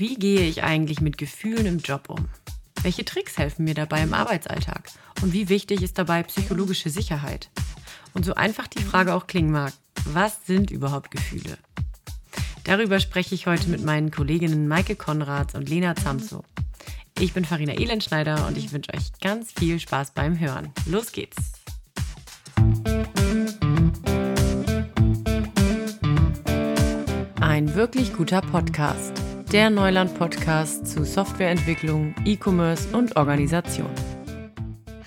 [0.00, 2.26] Wie gehe ich eigentlich mit Gefühlen im Job um?
[2.80, 4.90] Welche Tricks helfen mir dabei im Arbeitsalltag?
[5.20, 7.50] Und wie wichtig ist dabei psychologische Sicherheit?
[8.14, 9.74] Und so einfach die Frage auch klingen mag,
[10.06, 11.58] was sind überhaupt Gefühle?
[12.64, 16.44] Darüber spreche ich heute mit meinen Kolleginnen Maike Konrads und Lena Zamzo.
[17.18, 20.72] Ich bin Farina Elendschneider und ich wünsche euch ganz viel Spaß beim Hören.
[20.86, 21.52] Los geht's!
[27.42, 29.19] Ein wirklich guter Podcast
[29.52, 33.90] der Neuland-Podcast zu Softwareentwicklung, E-Commerce und Organisation.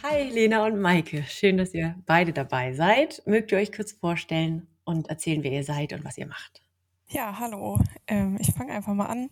[0.04, 3.22] Hi Lena und Maike, schön, dass ihr beide dabei seid.
[3.26, 6.62] Mögt ihr euch kurz vorstellen und erzählen, wer ihr seid und was ihr macht?
[7.08, 7.80] Ja, hallo.
[8.06, 9.30] Ähm, ich fange einfach mal an.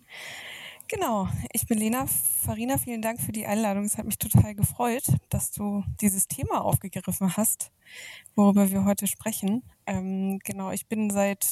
[0.88, 2.06] Genau, ich bin Lena.
[2.06, 3.84] Farina, vielen Dank für die Einladung.
[3.84, 7.70] Es hat mich total gefreut, dass du dieses Thema aufgegriffen hast,
[8.34, 9.62] worüber wir heute sprechen.
[9.86, 11.46] Ähm, genau, ich bin seit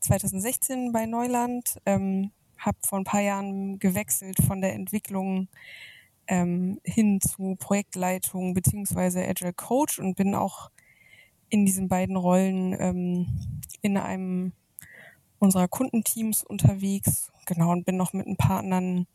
[0.00, 5.48] 2016 bei Neuland, ähm, habe vor ein paar Jahren gewechselt von der Entwicklung
[6.28, 10.70] ähm, hin zu Projektleitung beziehungsweise Agile Coach und bin auch
[11.48, 14.52] in diesen beiden Rollen ähm, in einem
[15.40, 17.32] unserer Kundenteams unterwegs.
[17.46, 19.08] Genau, und bin noch mit ein paar anderen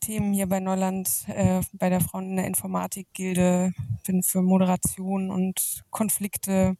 [0.00, 3.74] Themen hier bei Neuland, äh, bei der Frauen in der Informatik-Gilde,
[4.06, 6.76] bin für Moderation und Konflikte,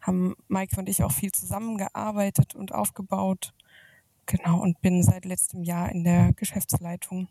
[0.00, 3.54] haben Maike und ich auch viel zusammengearbeitet und aufgebaut.
[4.28, 7.28] Genau, und bin seit letztem Jahr in der Geschäftsleitung.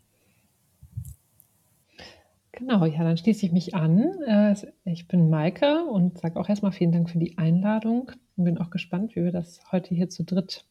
[2.50, 4.20] Genau, ja, dann schließe ich mich an.
[4.26, 8.10] Äh, ich bin Maike und sage auch erstmal vielen Dank für die Einladung.
[8.36, 10.64] Und bin auch gespannt, wie wir das heute hier zu dritt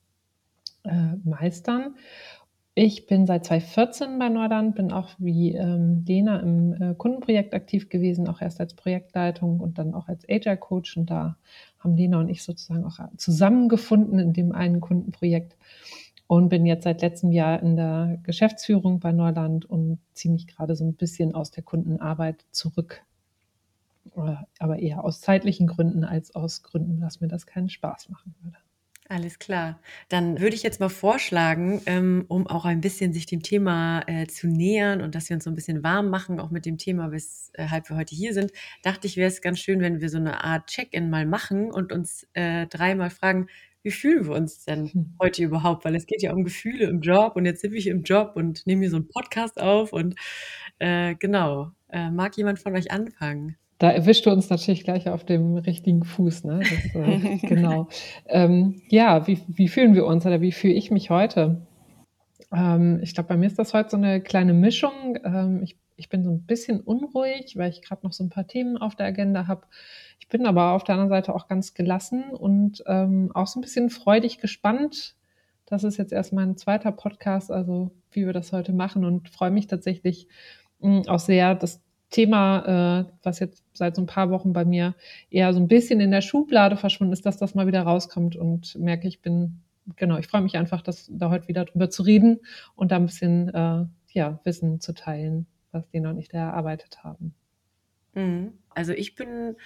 [0.84, 1.96] äh, meistern.
[2.76, 7.88] Ich bin seit 2014 bei Nordland, bin auch wie ähm, Lena im äh, Kundenprojekt aktiv
[7.88, 10.98] gewesen, auch erst als Projektleitung und dann auch als Agile Coach.
[10.98, 11.38] Und da
[11.80, 15.56] haben Lena und ich sozusagen auch zusammengefunden in dem einen Kundenprojekt
[16.28, 20.76] und bin jetzt seit letztem Jahr in der Geschäftsführung bei Neuland und ziehe mich gerade
[20.76, 23.02] so ein bisschen aus der Kundenarbeit zurück.
[24.60, 28.58] Aber eher aus zeitlichen Gründen als aus Gründen, dass mir das keinen Spaß machen würde.
[29.10, 29.80] Alles klar.
[30.10, 34.28] Dann würde ich jetzt mal vorschlagen, ähm, um auch ein bisschen sich dem Thema äh,
[34.28, 37.12] zu nähern und dass wir uns so ein bisschen warm machen, auch mit dem Thema,
[37.12, 38.52] weshalb wir heute hier sind,
[38.84, 41.94] dachte ich, wäre es ganz schön, wenn wir so eine Art Check-in mal machen und
[41.94, 43.48] uns äh, dreimal fragen,
[43.84, 45.16] wie fühlen wir uns denn hm.
[45.22, 45.86] heute überhaupt?
[45.86, 48.34] Weil es geht ja um Gefühle im Job und jetzt sind wir hier im Job
[48.36, 50.16] und nehmen hier so einen Podcast auf und
[50.80, 51.72] äh, genau.
[51.90, 53.58] Äh, mag jemand von euch anfangen?
[53.80, 56.60] Da erwischt du uns natürlich gleich auf dem richtigen Fuß, ne?
[56.60, 57.88] Das, äh, genau.
[58.26, 61.62] Ähm, ja, wie, wie fühlen wir uns oder wie fühle ich mich heute?
[62.52, 65.18] Ähm, ich glaube, bei mir ist das heute so eine kleine Mischung.
[65.24, 68.48] Ähm, ich, ich bin so ein bisschen unruhig, weil ich gerade noch so ein paar
[68.48, 69.68] Themen auf der Agenda habe.
[70.20, 73.62] Ich bin aber auf der anderen Seite auch ganz gelassen und ähm, auch so ein
[73.62, 75.16] bisschen freudig gespannt.
[75.66, 79.52] Das ist jetzt erst mein zweiter Podcast, also wie wir das heute machen und freue
[79.52, 80.28] mich tatsächlich
[80.80, 84.64] mh, hm, auch sehr, das Thema, äh, was jetzt seit so ein paar Wochen bei
[84.64, 84.96] mir
[85.30, 88.76] eher so ein bisschen in der Schublade verschwunden ist, dass das mal wieder rauskommt und
[88.80, 89.60] merke, ich bin,
[89.98, 92.40] genau, ich freue mich einfach, dass da heute wieder drüber zu reden
[92.76, 97.36] und da ein bisschen äh, ja, Wissen zu teilen, was die noch nicht erarbeitet haben.
[98.14, 98.54] Mhm.
[98.70, 99.58] Also ich bin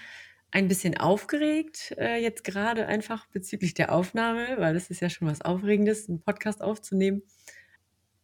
[0.52, 5.28] ein bisschen aufgeregt äh, jetzt gerade einfach bezüglich der Aufnahme, weil das ist ja schon
[5.28, 7.24] was Aufregendes, einen Podcast aufzunehmen.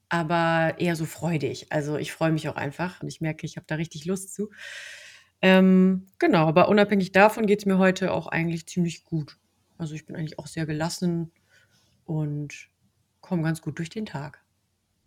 [0.10, 1.68] Aber eher so freudig.
[1.72, 4.50] Also ich freue mich auch einfach und ich merke, ich habe da richtig Lust zu.
[5.42, 9.38] Ähm, genau, aber unabhängig davon geht es mir heute auch eigentlich ziemlich gut.
[9.78, 11.32] Also ich bin eigentlich auch sehr gelassen
[12.06, 12.70] und
[13.22, 14.44] komme ganz gut durch den Tag.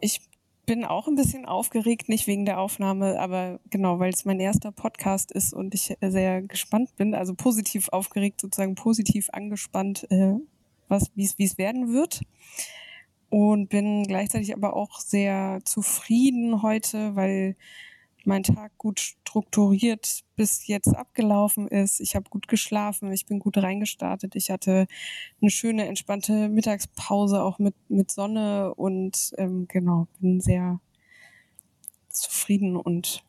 [0.00, 0.29] Ich
[0.70, 4.70] bin auch ein bisschen aufgeregt, nicht wegen der Aufnahme, aber genau, weil es mein erster
[4.70, 10.34] Podcast ist und ich sehr gespannt bin, also positiv aufgeregt, sozusagen positiv angespannt, äh,
[11.16, 12.20] wie es werden wird.
[13.30, 17.56] Und bin gleichzeitig aber auch sehr zufrieden heute, weil
[18.26, 22.00] mein Tag gut strukturiert bis jetzt abgelaufen ist.
[22.00, 24.34] Ich habe gut geschlafen, ich bin gut reingestartet.
[24.36, 24.86] Ich hatte
[25.40, 30.80] eine schöne, entspannte Mittagspause auch mit, mit Sonne und ähm, genau, bin sehr
[32.08, 33.22] zufrieden und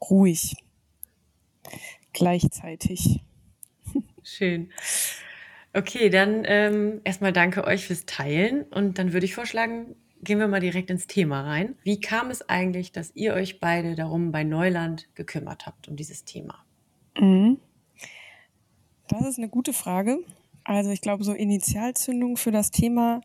[0.00, 0.56] ruhig
[2.12, 3.20] gleichzeitig.
[4.22, 4.72] Schön.
[5.72, 10.48] Okay, dann ähm, erstmal danke euch fürs Teilen und dann würde ich vorschlagen, gehen wir
[10.48, 11.76] mal direkt ins Thema rein.
[11.82, 16.24] Wie kam es eigentlich, dass ihr euch beide darum bei Neuland gekümmert habt, um dieses
[16.24, 16.64] Thema?
[17.18, 17.58] Mhm.
[19.08, 20.18] Das ist eine gute Frage.
[20.64, 23.20] Also ich glaube, so Initialzündung für das Thema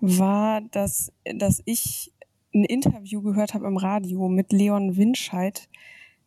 [0.00, 2.12] war, dass, dass ich
[2.54, 5.68] ein Interview gehört habe im Radio mit Leon Winscheid.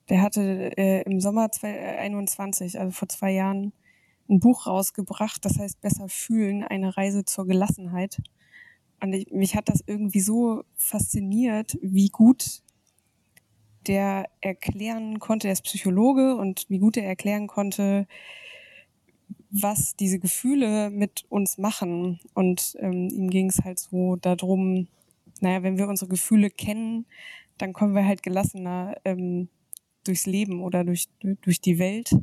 [0.10, 3.74] Der hatte äh, im Sommer 2021, also vor zwei Jahren,
[4.30, 8.22] ein Buch rausgebracht, das heißt Besser fühlen, eine Reise zur Gelassenheit.
[9.04, 12.62] Und ich, mich hat das irgendwie so fasziniert, wie gut
[13.86, 18.08] der erklären konnte, er ist Psychologe und wie gut er erklären konnte,
[19.50, 22.22] was diese Gefühle mit uns machen.
[22.34, 24.88] Und ähm, ihm ging es halt so darum,
[25.42, 27.06] naja, wenn wir unsere Gefühle kennen,
[27.58, 29.50] dann kommen wir halt gelassener ähm,
[30.06, 31.10] durchs Leben oder durch,
[31.42, 32.16] durch die Welt.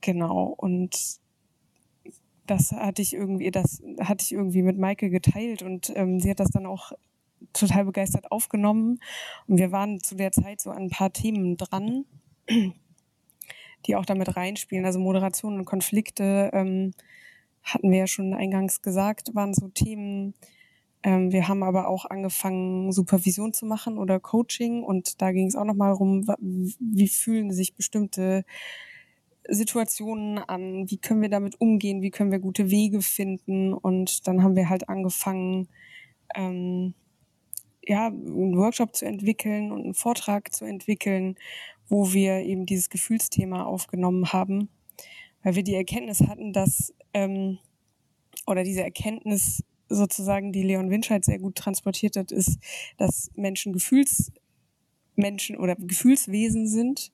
[0.00, 0.54] Genau.
[0.56, 1.20] Und
[2.46, 6.40] das hatte ich irgendwie, das hatte ich irgendwie mit Maike geteilt und ähm, sie hat
[6.40, 6.92] das dann auch
[7.52, 9.00] total begeistert aufgenommen.
[9.46, 12.04] Und wir waren zu der Zeit so an ein paar Themen dran,
[13.86, 14.84] die auch damit reinspielen.
[14.84, 16.94] Also Moderation und Konflikte ähm,
[17.62, 20.34] hatten wir ja schon eingangs gesagt, waren so Themen.
[21.02, 24.82] Ähm, wir haben aber auch angefangen, Supervision zu machen oder Coaching.
[24.82, 28.44] Und da ging es auch nochmal darum, wie fühlen sich bestimmte
[29.48, 33.72] Situationen an, wie können wir damit umgehen, wie können wir gute Wege finden.
[33.72, 35.68] Und dann haben wir halt angefangen,
[36.34, 36.94] ähm,
[37.82, 41.36] ja, einen Workshop zu entwickeln und einen Vortrag zu entwickeln,
[41.88, 44.70] wo wir eben dieses Gefühlsthema aufgenommen haben,
[45.42, 47.58] weil wir die Erkenntnis hatten, dass, ähm,
[48.46, 52.58] oder diese Erkenntnis sozusagen, die Leon Winscheid sehr gut transportiert hat, ist,
[52.96, 53.72] dass Menschen
[55.14, 57.12] Gefühlsmenschen oder Gefühlswesen sind.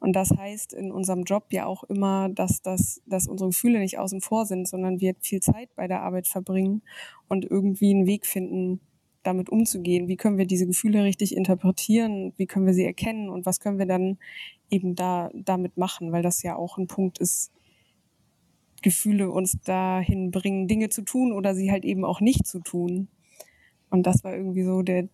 [0.00, 3.98] Und das heißt in unserem Job ja auch immer, dass, das, dass unsere Gefühle nicht
[3.98, 6.82] außen vor sind, sondern wir viel Zeit bei der Arbeit verbringen
[7.28, 8.80] und irgendwie einen Weg finden,
[9.22, 10.08] damit umzugehen?
[10.08, 12.32] Wie können wir diese Gefühle richtig interpretieren?
[12.36, 13.28] Wie können wir sie erkennen?
[13.28, 14.18] Und was können wir dann
[14.70, 16.10] eben da damit machen?
[16.10, 17.52] Weil das ja auch ein Punkt ist,
[18.82, 23.06] Gefühle uns dahin bringen, Dinge zu tun oder sie halt eben auch nicht zu tun.
[23.90, 25.08] Und das war irgendwie so der,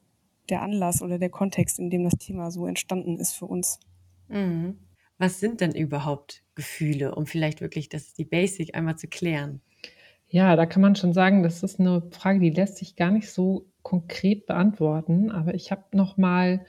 [0.51, 3.81] der Anlass oder der Kontext, in dem das Thema so entstanden ist für uns.
[4.29, 4.79] Mhm.
[5.19, 9.61] Was sind denn überhaupt Gefühle, um vielleicht wirklich das die Basic einmal zu klären?
[10.29, 13.31] Ja, da kann man schon sagen, das ist eine Frage, die lässt sich gar nicht
[13.31, 16.67] so konkret beantworten, aber ich habe noch mal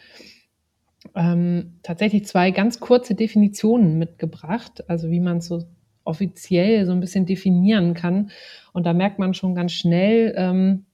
[1.15, 5.65] ähm, tatsächlich zwei ganz kurze Definitionen mitgebracht, also wie man so
[6.03, 8.31] offiziell so ein bisschen definieren kann.
[8.73, 10.85] Und da merkt man schon ganz schnell, ähm,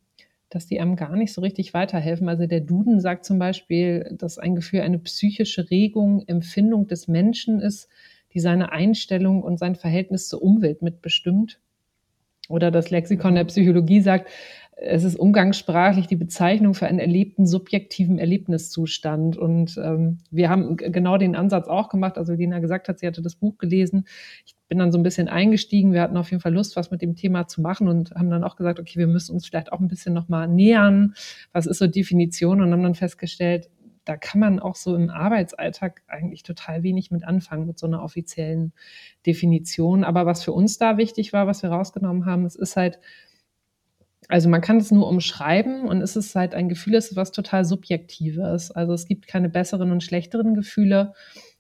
[0.50, 2.30] dass die einem gar nicht so richtig weiterhelfen.
[2.30, 7.60] Also der Duden sagt zum Beispiel, dass ein Gefühl eine psychische Regung, Empfindung des Menschen
[7.60, 7.90] ist,
[8.34, 11.60] die seine Einstellung und sein Verhältnis zur Umwelt mitbestimmt.
[12.48, 14.30] Oder das Lexikon der Psychologie sagt,
[14.78, 19.38] es ist umgangssprachlich die Bezeichnung für einen erlebten subjektiven Erlebniszustand.
[19.38, 22.18] Und ähm, wir haben genau den Ansatz auch gemacht.
[22.18, 24.06] Also Lena gesagt hat, sie hatte das Buch gelesen.
[24.46, 25.94] Ich bin dann so ein bisschen eingestiegen.
[25.94, 28.44] Wir hatten auf jeden Fall Lust, was mit dem Thema zu machen und haben dann
[28.44, 31.14] auch gesagt, okay, wir müssen uns vielleicht auch ein bisschen nochmal nähern.
[31.52, 32.62] Was ist so Definition?
[32.62, 33.70] Und haben dann festgestellt,
[34.06, 38.04] da kann man auch so im Arbeitsalltag eigentlich total wenig mit anfangen, mit so einer
[38.04, 38.74] offiziellen
[39.26, 40.04] Definition.
[40.04, 43.00] Aber was für uns da wichtig war, was wir rausgenommen haben, es ist halt,
[44.28, 47.32] also man kann es nur umschreiben und es ist halt ein Gefühl, es ist was
[47.32, 48.72] total Subjektives.
[48.72, 51.14] Also es gibt keine besseren und schlechteren Gefühle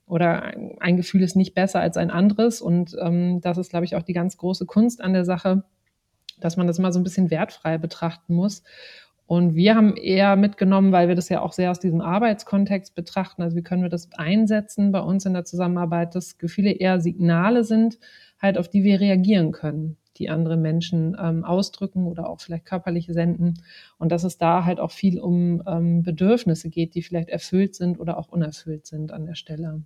[0.07, 2.61] oder ein Gefühl ist nicht besser als ein anderes.
[2.61, 5.63] Und ähm, das ist, glaube ich, auch die ganz große Kunst an der Sache,
[6.39, 8.63] dass man das mal so ein bisschen wertfrei betrachten muss.
[9.27, 13.41] Und wir haben eher mitgenommen, weil wir das ja auch sehr aus diesem Arbeitskontext betrachten,
[13.41, 17.63] also wie können wir das einsetzen bei uns in der Zusammenarbeit, dass Gefühle eher Signale
[17.63, 17.97] sind,
[18.39, 23.07] halt auf die wir reagieren können die andere Menschen ähm, ausdrücken oder auch vielleicht körperlich
[23.07, 23.55] senden.
[23.97, 27.99] Und dass es da halt auch viel um ähm, Bedürfnisse geht, die vielleicht erfüllt sind
[27.99, 29.81] oder auch unerfüllt sind an der Stelle.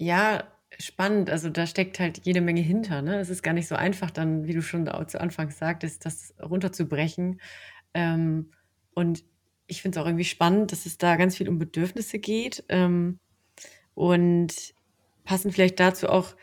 [0.00, 0.44] Ja,
[0.78, 1.28] spannend.
[1.28, 3.02] Also da steckt halt jede Menge hinter.
[3.02, 3.18] Ne?
[3.18, 7.40] Es ist gar nicht so einfach, dann, wie du schon zu Anfang sagtest, das runterzubrechen.
[7.94, 8.52] Ähm,
[8.94, 9.24] und
[9.66, 12.64] ich finde es auch irgendwie spannend, dass es da ganz viel um Bedürfnisse geht.
[12.68, 13.18] Ähm,
[13.94, 14.54] und
[15.24, 16.36] passen vielleicht dazu auch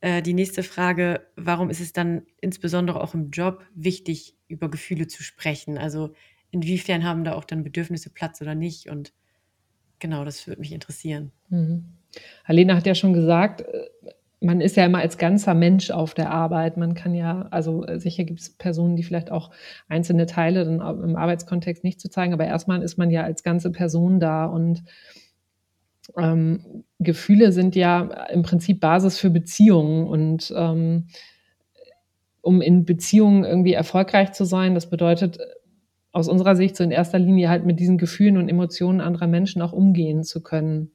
[0.00, 5.06] äh, die nächste Frage, warum ist es dann insbesondere auch im Job wichtig, über Gefühle
[5.06, 5.78] zu sprechen?
[5.78, 6.14] Also
[6.50, 8.90] inwiefern haben da auch dann Bedürfnisse Platz oder nicht?
[8.90, 9.12] Und
[10.00, 11.30] genau, das würde mich interessieren.
[11.48, 11.97] Mhm.
[12.44, 13.88] Alena hat ja schon gesagt, äh,
[14.40, 16.76] man ist ja immer als ganzer Mensch auf der Arbeit.
[16.76, 19.50] Man kann ja, also äh, sicher gibt es Personen, die vielleicht auch
[19.88, 23.72] einzelne Teile dann im Arbeitskontext nicht zu zeigen, aber erstmal ist man ja als ganze
[23.72, 24.84] Person da und
[26.16, 31.08] ähm, Gefühle sind ja im Prinzip Basis für Beziehungen und ähm,
[32.40, 35.38] um in Beziehungen irgendwie erfolgreich zu sein, das bedeutet
[36.12, 39.60] aus unserer Sicht so in erster Linie halt mit diesen Gefühlen und Emotionen anderer Menschen
[39.60, 40.92] auch umgehen zu können.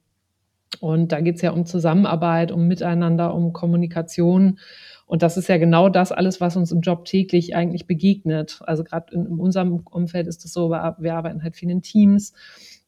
[0.80, 4.58] Und da geht es ja um Zusammenarbeit, um Miteinander, um Kommunikation.
[5.06, 8.60] Und das ist ja genau das alles, was uns im Job täglich eigentlich begegnet.
[8.64, 12.32] Also gerade in, in, unserem Umfeld ist es so, wir arbeiten halt viel in Teams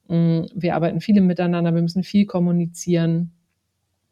[0.08, 3.32] Mm, wir arbeiten viele miteinander, wir müssen viel kommunizieren.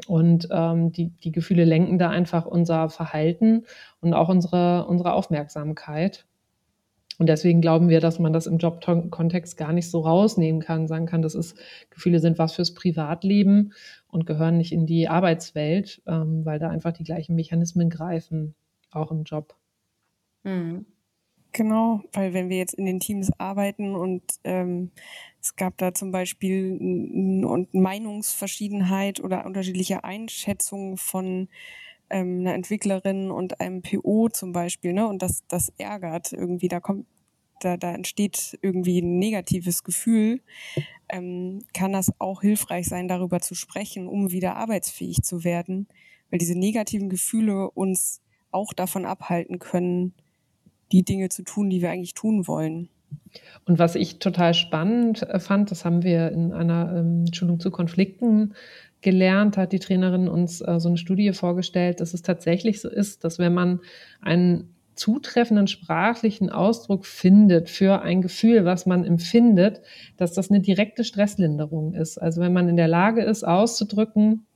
[0.09, 3.65] Und ähm, die, die Gefühle lenken da einfach unser Verhalten
[4.01, 6.27] und auch unsere, unsere Aufmerksamkeit.
[7.19, 11.07] Und deswegen glauben wir, dass man das im Jobkontext gar nicht so rausnehmen kann, sagen
[11.07, 11.57] kann, das ist,
[11.91, 13.73] Gefühle sind was fürs Privatleben
[14.09, 18.55] und gehören nicht in die Arbeitswelt, ähm, weil da einfach die gleichen Mechanismen greifen,
[18.91, 19.57] auch im Job.
[20.43, 20.87] Mhm.
[21.53, 24.91] Genau, weil wenn wir jetzt in den Teams arbeiten und ähm,
[25.41, 31.49] es gab da zum Beispiel eine Meinungsverschiedenheit oder unterschiedliche Einschätzungen von
[32.15, 35.09] ähm, einer Entwicklerin und einem PO zum Beispiel, ne?
[35.09, 37.07] Und das, das ärgert irgendwie, da kommt,
[37.61, 40.41] da, da entsteht irgendwie ein negatives Gefühl,
[41.09, 45.89] ähm, kann das auch hilfreich sein, darüber zu sprechen, um wieder arbeitsfähig zu werden,
[46.31, 50.15] weil diese negativen Gefühle uns auch davon abhalten können,
[50.93, 52.91] die Dinge zu tun, die wir eigentlich tun wollen.
[53.65, 57.73] Und was ich total spannend äh, fand, das haben wir in einer ähm, Schulung zu
[57.73, 58.55] Konflikten
[59.05, 63.23] gelernt, hat die Trainerin uns äh, so eine Studie vorgestellt, dass es tatsächlich so ist,
[63.23, 63.81] dass wenn man
[64.21, 69.83] einen zutreffenden sprachlichen Ausdruck findet für ein Gefühl, was man empfindet,
[70.17, 72.19] dass das eine direkte Stresslinderung ist.
[72.19, 74.47] Also wenn man in der Lage ist, auszudrücken,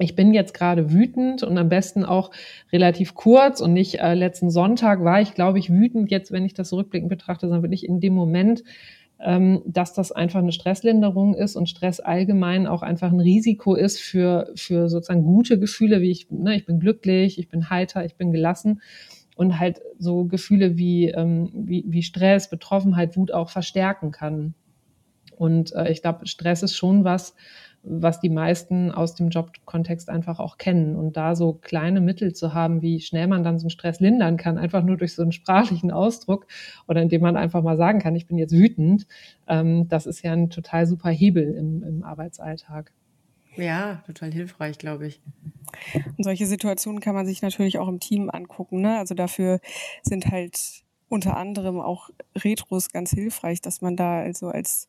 [0.00, 2.30] ich bin jetzt gerade wütend und am besten auch
[2.72, 6.10] relativ kurz und nicht äh, letzten Sonntag war ich, glaube ich, wütend.
[6.10, 8.62] Jetzt, wenn ich das rückblickend betrachte, sondern wirklich in dem Moment,
[9.20, 14.52] dass das einfach eine Stresslinderung ist und Stress allgemein auch einfach ein Risiko ist für,
[14.54, 18.30] für sozusagen gute Gefühle, wie ich, ne, ich bin glücklich, ich bin heiter, ich bin
[18.30, 18.80] gelassen
[19.34, 24.54] und halt so Gefühle wie, ähm, wie, wie Stress, Betroffenheit, Wut auch verstärken kann.
[25.36, 27.34] Und äh, ich glaube, Stress ist schon was,
[27.82, 30.96] was die meisten aus dem Jobkontext einfach auch kennen.
[30.96, 34.36] Und da so kleine Mittel zu haben, wie schnell man dann so einen Stress lindern
[34.36, 36.46] kann, einfach nur durch so einen sprachlichen Ausdruck
[36.86, 39.06] oder indem man einfach mal sagen kann, ich bin jetzt wütend,
[39.46, 42.92] ähm, das ist ja ein total super Hebel im, im Arbeitsalltag.
[43.56, 45.20] Ja, total hilfreich, glaube ich.
[46.16, 48.80] Und solche Situationen kann man sich natürlich auch im Team angucken.
[48.80, 48.98] Ne?
[48.98, 49.60] Also dafür
[50.02, 54.88] sind halt unter anderem auch Retros ganz hilfreich, dass man da also als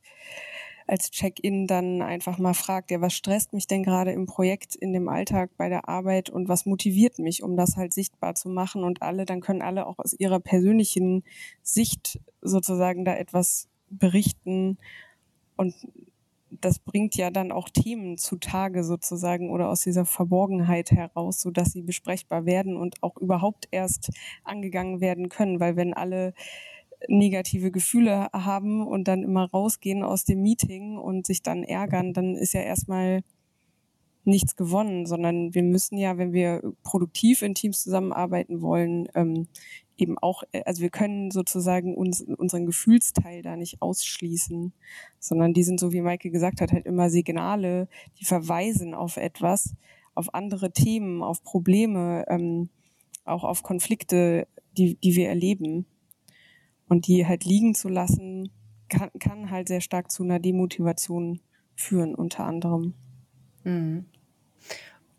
[0.90, 4.92] als Check-in dann einfach mal fragt, ja, was stresst mich denn gerade im Projekt, in
[4.92, 8.84] dem Alltag, bei der Arbeit und was motiviert mich, um das halt sichtbar zu machen?
[8.84, 11.24] Und alle, dann können alle auch aus ihrer persönlichen
[11.62, 14.80] Sicht sozusagen da etwas berichten.
[15.56, 15.76] Und
[16.50, 21.72] das bringt ja dann auch Themen zutage sozusagen oder aus dieser Verborgenheit heraus, so dass
[21.72, 24.10] sie besprechbar werden und auch überhaupt erst
[24.44, 26.34] angegangen werden können, weil wenn alle
[27.08, 32.36] negative Gefühle haben und dann immer rausgehen aus dem Meeting und sich dann ärgern, dann
[32.36, 33.22] ist ja erstmal
[34.26, 39.48] nichts gewonnen, sondern wir müssen ja, wenn wir produktiv in Teams zusammenarbeiten wollen, ähm,
[39.98, 44.74] eben auch, also wir können sozusagen uns, unseren Gefühlsteil da nicht ausschließen,
[45.20, 47.88] sondern die sind, so wie Maike gesagt hat, halt immer Signale,
[48.20, 49.74] die verweisen auf etwas,
[50.16, 52.70] auf andere Themen, auf Probleme, ähm,
[53.26, 55.86] auch auf Konflikte, die, die wir erleben.
[56.90, 58.50] Und die halt liegen zu lassen,
[58.90, 61.40] kann, kann halt sehr stark zu einer Demotivation
[61.76, 62.94] führen, unter anderem.
[63.64, 64.06] Mhm.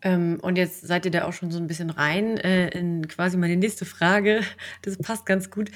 [0.02, 3.36] Ähm, und jetzt seid ihr da auch schon so ein bisschen rein äh, in quasi
[3.36, 4.40] meine nächste Frage.
[4.82, 5.70] Das passt ganz gut.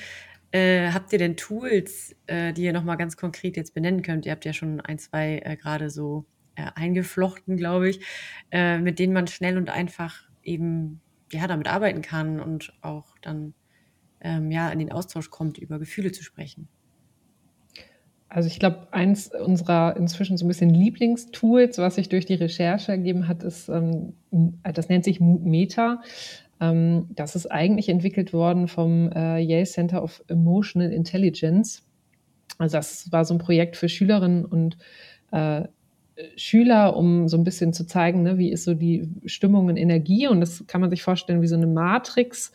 [0.51, 4.25] Äh, habt ihr denn Tools, äh, die ihr nochmal ganz konkret jetzt benennen könnt?
[4.25, 8.01] Ihr habt ja schon ein, zwei äh, gerade so äh, eingeflochten, glaube ich,
[8.51, 11.01] äh, mit denen man schnell und einfach eben
[11.33, 13.55] ja damit arbeiten kann und auch dann
[14.25, 16.67] ähm, ja, in den Austausch kommt, über Gefühle zu sprechen?
[18.29, 22.91] Also ich glaube, eins unserer inzwischen so ein bisschen Lieblingstools, was sich durch die Recherche
[22.91, 24.15] ergeben hat, ist, ähm,
[24.63, 26.03] das nennt sich Meta.
[26.61, 31.87] Ähm, das ist eigentlich entwickelt worden vom äh, Yale Center of Emotional Intelligence.
[32.59, 34.79] Also das war so ein Projekt für Schülerinnen und
[35.31, 35.69] äh,
[36.37, 40.29] Schüler, um so ein bisschen zu zeigen, ne, wie ist so die Stimmung und Energie.
[40.29, 42.53] Und das kann man sich vorstellen wie so eine Matrix.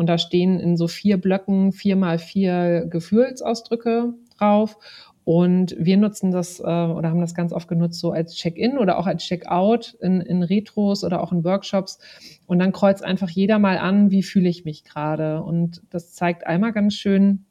[0.00, 4.78] Und da stehen in so vier Blöcken vier mal vier Gefühlsausdrücke drauf.
[5.24, 8.98] Und wir nutzen das äh, oder haben das ganz oft genutzt so als Check-in oder
[8.98, 11.98] auch als Check-out in, in Retros oder auch in Workshops.
[12.46, 15.42] Und dann kreuzt einfach jeder mal an, wie fühle ich mich gerade.
[15.42, 17.44] Und das zeigt einmal ganz schön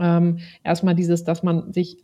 [0.00, 1.98] ähm, erstmal dieses, dass man sich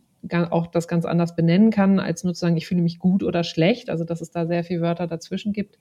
[0.51, 3.43] auch das ganz anders benennen kann, als nur zu sagen, ich fühle mich gut oder
[3.43, 3.89] schlecht.
[3.89, 5.79] Also dass es da sehr viele Wörter dazwischen gibt.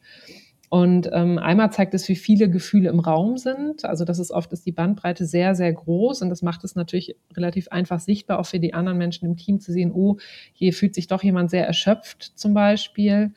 [0.71, 3.85] Und ähm, einmal zeigt es, wie viele Gefühle im Raum sind.
[3.85, 7.16] Also das ist oft ist die Bandbreite sehr, sehr groß und das macht es natürlich
[7.37, 10.16] relativ einfach sichtbar, auch für die anderen Menschen im Team zu sehen, oh,
[10.52, 13.33] hier fühlt sich doch jemand sehr erschöpft zum Beispiel.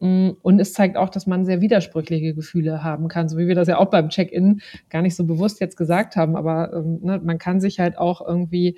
[0.00, 3.54] Mm, und es zeigt auch, dass man sehr widersprüchliche Gefühle haben kann, so wie wir
[3.54, 6.36] das ja auch beim Check-in gar nicht so bewusst jetzt gesagt haben.
[6.36, 8.76] Aber ähm, ne, man kann sich halt auch irgendwie,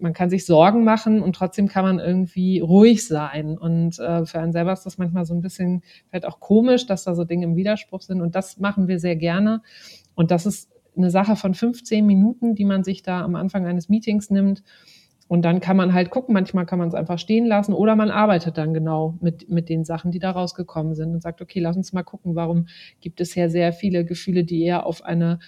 [0.00, 3.58] man kann sich Sorgen machen und trotzdem kann man irgendwie ruhig sein.
[3.58, 7.04] Und äh, für einen selber ist das manchmal so ein bisschen vielleicht auch komisch, dass
[7.04, 8.20] da so Dinge im Widerspruch sind.
[8.20, 9.62] Und das machen wir sehr gerne.
[10.14, 13.88] Und das ist eine Sache von 15 Minuten, die man sich da am Anfang eines
[13.88, 14.62] Meetings nimmt.
[15.30, 18.10] Und dann kann man halt gucken, manchmal kann man es einfach stehen lassen oder man
[18.10, 21.76] arbeitet dann genau mit, mit den Sachen, die da rausgekommen sind und sagt, okay, lass
[21.76, 22.66] uns mal gucken, warum
[23.00, 25.38] gibt es ja sehr viele Gefühle, die eher auf eine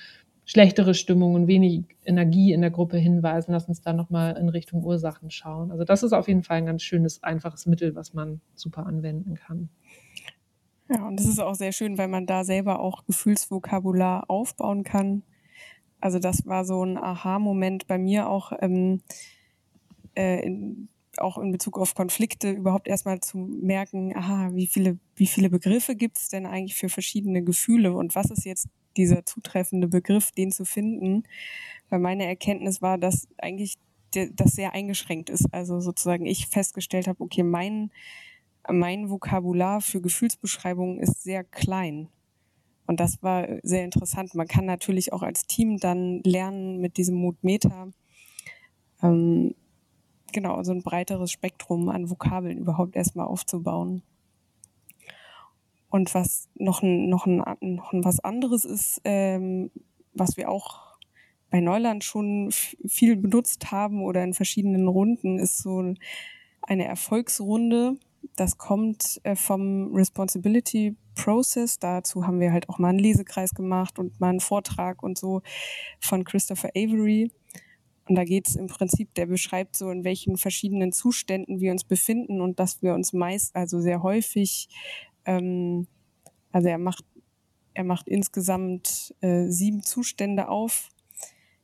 [0.53, 3.53] schlechtere Stimmung und wenig Energie in der Gruppe hinweisen.
[3.53, 5.71] Lass uns da nochmal in Richtung Ursachen schauen.
[5.71, 9.35] Also das ist auf jeden Fall ein ganz schönes, einfaches Mittel, was man super anwenden
[9.35, 9.71] kann.
[10.91, 15.23] Ja, und das ist auch sehr schön, weil man da selber auch Gefühlsvokabular aufbauen kann.
[16.01, 19.01] Also das war so ein Aha-Moment bei mir auch, ähm,
[20.15, 25.27] äh, in, auch in Bezug auf Konflikte überhaupt erstmal zu merken, aha, wie viele, wie
[25.27, 29.89] viele Begriffe gibt es denn eigentlich für verschiedene Gefühle und was ist jetzt dieser zutreffende
[29.89, 31.25] Begriff, den zu finden.
[31.89, 33.79] Weil meine Erkenntnis war, dass eigentlich
[34.13, 35.53] das sehr eingeschränkt ist.
[35.53, 37.91] Also sozusagen ich festgestellt habe, okay, mein,
[38.69, 42.09] mein Vokabular für Gefühlsbeschreibungen ist sehr klein.
[42.87, 44.35] Und das war sehr interessant.
[44.35, 47.89] Man kann natürlich auch als Team dann lernen, mit diesem Mutmeter
[49.03, 49.55] ähm,
[50.33, 54.03] genau so ein breiteres Spektrum an Vokabeln überhaupt erstmal aufzubauen.
[55.93, 59.71] Und was noch ein, noch ein, noch ein was anderes ist, ähm,
[60.15, 60.97] was wir auch
[61.51, 65.93] bei Neuland schon viel benutzt haben oder in verschiedenen Runden, ist so
[66.63, 67.99] eine Erfolgsrunde.
[68.37, 71.79] Das kommt äh, vom Responsibility Process.
[71.79, 75.43] Dazu haben wir halt auch mal einen Lesekreis gemacht und mal einen Vortrag und so
[76.01, 77.31] von Christopher Avery.
[78.09, 81.85] Und da geht es im Prinzip, der beschreibt so, in welchen verschiedenen Zuständen wir uns
[81.85, 84.71] befinden und dass wir uns meist, also sehr häufig
[85.25, 85.87] ähm,
[86.51, 87.05] also er macht,
[87.75, 90.91] er macht insgesamt äh, sieben Zustände auf,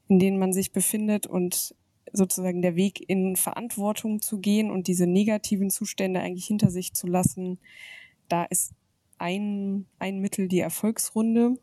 [0.09, 1.75] in denen man sich befindet und
[2.13, 7.07] sozusagen der Weg in Verantwortung zu gehen und diese negativen Zustände eigentlich hinter sich zu
[7.07, 7.59] lassen,
[8.29, 8.73] da ist
[9.19, 11.57] ein, ein Mittel die Erfolgsrunde.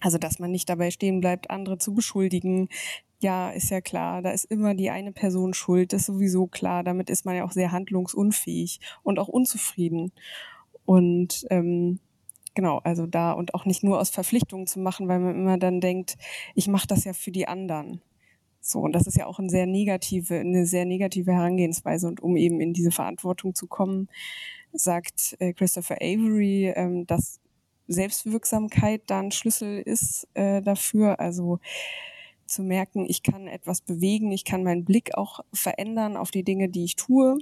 [0.00, 2.68] Also, dass man nicht dabei stehen bleibt, andere zu beschuldigen.
[3.20, 6.84] Ja, ist ja klar, da ist immer die eine Person schuld, ist sowieso klar.
[6.84, 10.12] Damit ist man ja auch sehr handlungsunfähig und auch unzufrieden.
[10.84, 11.98] Und ähm,
[12.54, 15.80] genau, also da und auch nicht nur aus Verpflichtungen zu machen, weil man immer dann
[15.80, 16.16] denkt,
[16.54, 18.00] ich mache das ja für die anderen.
[18.60, 22.08] So, und das ist ja auch eine sehr negative, eine sehr negative Herangehensweise.
[22.08, 24.08] Und um eben in diese Verantwortung zu kommen,
[24.72, 27.40] sagt äh, Christopher Avery, ähm, dass
[27.88, 31.20] Selbstwirksamkeit da ein Schlüssel ist äh, dafür.
[31.20, 31.58] Also
[32.46, 36.68] zu merken, ich kann etwas bewegen, ich kann meinen Blick auch verändern auf die Dinge,
[36.70, 37.38] die ich tue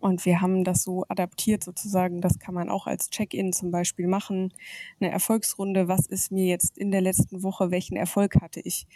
[0.00, 2.20] und wir haben das so adaptiert sozusagen.
[2.20, 4.52] Das kann man auch als Check-in zum Beispiel machen.
[5.00, 5.88] Eine Erfolgsrunde.
[5.88, 7.70] Was ist mir jetzt in der letzten Woche?
[7.70, 8.86] Welchen Erfolg hatte ich?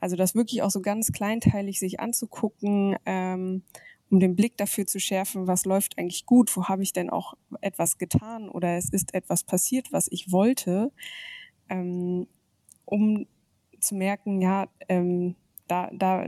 [0.00, 3.62] Also das wirklich auch so ganz kleinteilig sich anzugucken, ähm,
[4.10, 6.56] um den Blick dafür zu schärfen, was läuft eigentlich gut?
[6.56, 10.92] Wo habe ich denn auch etwas getan oder es ist etwas passiert, was ich wollte?
[11.68, 12.28] Ähm,
[12.84, 13.26] um
[13.80, 15.34] zu merken, ja, ähm,
[15.66, 16.24] da, da,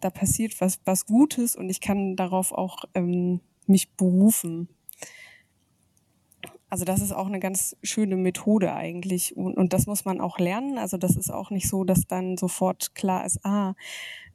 [0.00, 4.68] da passiert was, was Gutes und ich kann darauf auch ähm, mich berufen.
[6.70, 10.38] Also das ist auch eine ganz schöne Methode eigentlich und, und das muss man auch
[10.38, 10.76] lernen.
[10.78, 13.74] Also das ist auch nicht so, dass dann sofort klar ist, ah,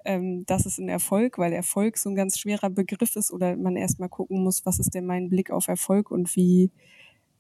[0.05, 3.75] ähm, das ist ein Erfolg, weil Erfolg so ein ganz schwerer Begriff ist oder man
[3.75, 6.71] erstmal gucken muss, was ist denn mein Blick auf Erfolg und wie,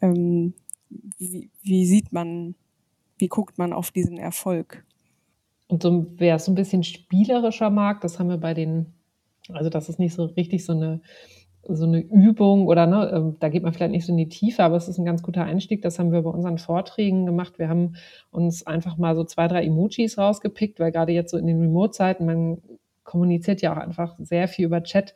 [0.01, 0.53] ähm,
[1.17, 2.55] wie, wie sieht man,
[3.17, 4.85] wie guckt man auf diesen Erfolg.
[5.73, 8.93] Und so, wer es so ein bisschen spielerischer mag, das haben wir bei den,
[9.51, 11.01] also das ist nicht so richtig so eine,
[11.67, 14.63] so eine Übung oder ne, ähm, da geht man vielleicht nicht so in die Tiefe,
[14.63, 15.81] aber es ist ein ganz guter Einstieg.
[15.81, 17.57] Das haben wir bei unseren Vorträgen gemacht.
[17.57, 17.95] Wir haben
[18.29, 22.27] uns einfach mal so zwei, drei Emojis rausgepickt, weil gerade jetzt so in den Remote-Zeiten,
[22.27, 22.61] man
[23.03, 25.15] kommuniziert ja auch einfach sehr viel über Chat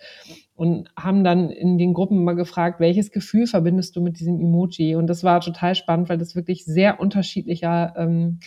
[0.56, 4.96] und haben dann in den Gruppen mal gefragt, welches Gefühl verbindest du mit diesem Emoji?
[4.96, 8.40] Und das war total spannend, weil das wirklich sehr unterschiedlicher ähm,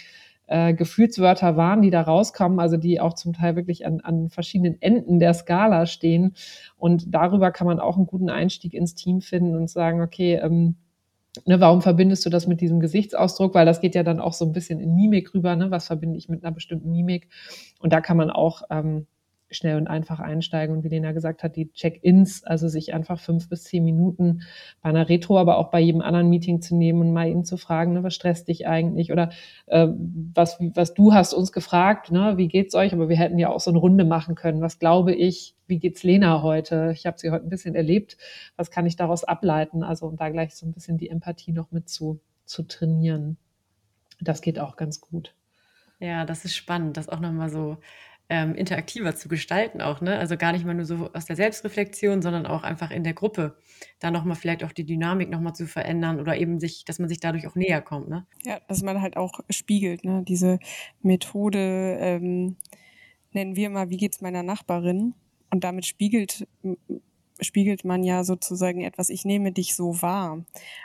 [0.51, 4.83] äh, Gefühlswörter waren, die da rauskommen, also die auch zum Teil wirklich an, an verschiedenen
[4.83, 6.35] Enden der Skala stehen.
[6.77, 10.77] Und darüber kann man auch einen guten Einstieg ins Team finden und sagen, okay, ähm,
[11.47, 13.55] Ne, warum verbindest du das mit diesem Gesichtsausdruck?
[13.55, 15.55] Weil das geht ja dann auch so ein bisschen in Mimik rüber.
[15.55, 15.71] Ne?
[15.71, 17.29] Was verbinde ich mit einer bestimmten Mimik?
[17.79, 19.07] Und da kann man auch ähm,
[19.51, 20.77] schnell und einfach einsteigen.
[20.77, 24.43] Und wie Lena gesagt hat, die Check-ins, also sich einfach fünf bis zehn Minuten
[24.83, 27.57] bei einer Retro, aber auch bei jedem anderen Meeting zu nehmen und mal ihn zu
[27.57, 29.13] fragen, ne, was stresst dich eigentlich?
[29.13, 29.31] Oder
[29.67, 29.89] äh,
[30.35, 32.93] was, was du hast uns gefragt, ne, wie geht's euch?
[32.93, 34.61] Aber wir hätten ja auch so eine Runde machen können.
[34.61, 35.55] Was glaube ich?
[35.67, 36.93] Wie geht's Lena heute?
[36.95, 38.17] Ich habe sie heute ein bisschen erlebt.
[38.57, 39.83] Was kann ich daraus ableiten?
[39.83, 43.37] Also um da gleich so ein bisschen die Empathie noch mit zu, zu trainieren.
[44.21, 45.35] Das geht auch ganz gut.
[46.01, 47.77] Ja, das ist spannend, das auch nochmal so
[48.31, 50.17] ähm, interaktiver zu gestalten auch, ne?
[50.19, 53.57] Also gar nicht mal nur so aus der Selbstreflexion, sondern auch einfach in der Gruppe,
[53.99, 57.19] da nochmal vielleicht auch die Dynamik nochmal zu verändern oder eben sich, dass man sich
[57.19, 58.27] dadurch auch näher kommt, ne?
[58.45, 60.23] Ja, dass man halt auch spiegelt, ne?
[60.27, 60.61] Diese
[61.03, 62.57] Methode, ähm,
[63.33, 65.15] nennen wir mal, wie geht's meiner Nachbarin?
[65.51, 66.47] Und damit spiegelt
[67.43, 70.45] spiegelt man ja sozusagen etwas, ich nehme dich so wahr.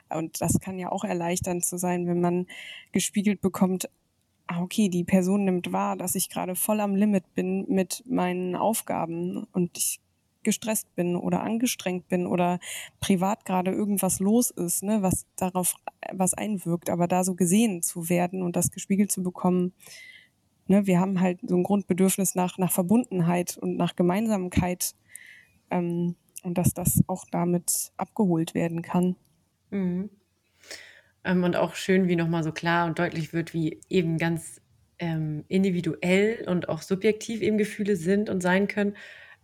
[0.10, 2.48] Und das kann ja auch erleichternd zu sein, wenn man
[2.94, 3.90] gespiegelt bekommt,
[4.48, 8.56] ah, okay, die Person nimmt wahr, dass ich gerade voll am Limit bin mit meinen
[8.56, 10.00] Aufgaben und ich
[10.44, 12.60] gestresst bin oder angestrengt bin oder
[13.02, 15.76] privat gerade irgendwas los ist, ne, was darauf
[16.14, 19.74] was einwirkt, aber da so gesehen zu werden und das gespiegelt zu bekommen,
[20.68, 24.94] ne, wir haben halt so ein Grundbedürfnis nach nach Verbundenheit und nach Gemeinsamkeit
[25.72, 29.16] ähm, und dass das auch damit abgeholt werden kann.
[29.72, 30.10] Mhm.
[31.26, 34.62] Ähm, und auch schön, wie nochmal so klar und deutlich wird, wie eben ganz
[35.00, 38.96] ähm, individuell und auch subjektiv eben Gefühle sind und sein können.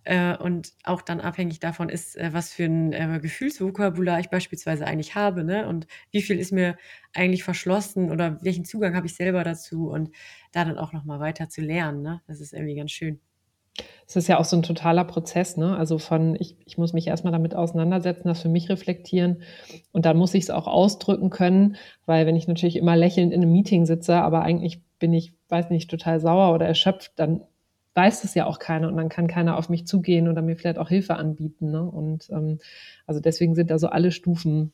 [0.06, 4.86] Äh, und auch dann abhängig davon ist, äh, was für ein äh, Gefühlsvokabular ich beispielsweise
[4.88, 5.67] eigentlich habe, ne?
[5.67, 6.78] Und wie viel ist mir
[7.13, 10.12] eigentlich verschlossen oder welchen Zugang habe ich selber dazu und
[10.54, 12.22] da dann auch nochmal weiter zu lernen, ne?
[12.28, 13.22] Das ist irgendwie ganz schön.
[14.07, 15.77] Es ist ja auch so ein totaler Prozess, ne?
[15.77, 19.41] Also von ich ich muss mich erstmal damit auseinandersetzen, das für mich reflektieren
[19.93, 23.41] und dann muss ich es auch ausdrücken können, weil wenn ich natürlich immer lächelnd in
[23.41, 27.41] einem Meeting sitze, aber eigentlich bin ich, weiß nicht, total sauer oder erschöpft, dann
[27.95, 30.77] weiß es ja auch keiner und dann kann keiner auf mich zugehen oder mir vielleicht
[30.77, 31.81] auch Hilfe anbieten, ne?
[31.84, 32.60] Und, ähm,
[33.07, 34.71] also deswegen sind da so alle Stufen,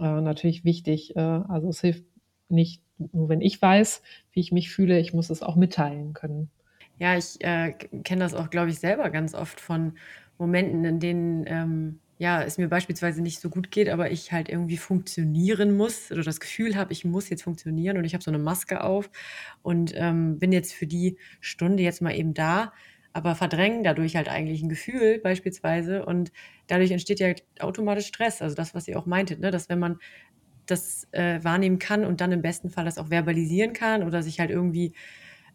[0.00, 1.16] äh, natürlich wichtig.
[1.16, 2.04] Äh, also es hilft
[2.48, 6.50] nicht nur, wenn ich weiß, wie ich mich fühle, ich muss es auch mitteilen können.
[6.98, 7.72] Ja, ich äh,
[8.04, 9.98] kenne das auch, glaube ich, selber ganz oft von
[10.38, 14.48] Momenten, in denen ähm, ja, es mir beispielsweise nicht so gut geht, aber ich halt
[14.48, 18.30] irgendwie funktionieren muss oder das Gefühl habe, ich muss jetzt funktionieren und ich habe so
[18.30, 19.10] eine Maske auf
[19.62, 22.72] und ähm, bin jetzt für die Stunde jetzt mal eben da,
[23.12, 26.30] aber verdrängen dadurch halt eigentlich ein Gefühl beispielsweise und
[26.68, 28.40] dadurch entsteht ja automatisch Stress.
[28.42, 29.50] Also das, was ihr auch meintet, ne?
[29.50, 29.98] dass wenn man
[30.66, 34.40] das äh, wahrnehmen kann und dann im besten Fall das auch verbalisieren kann oder sich
[34.40, 34.94] halt irgendwie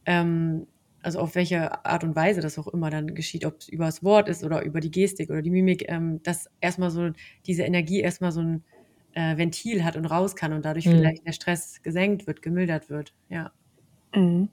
[0.06, 0.68] ähm,
[1.02, 4.04] also auf welche Art und Weise das auch immer dann geschieht, ob es über das
[4.04, 7.12] Wort ist oder über die Gestik oder die Mimik, ähm, dass erstmal so
[7.46, 8.64] diese Energie erstmal so ein
[9.14, 10.92] äh, Ventil hat und raus kann und dadurch mhm.
[10.92, 13.52] vielleicht der Stress gesenkt wird, gemildert wird, ja.
[14.14, 14.50] Mhm.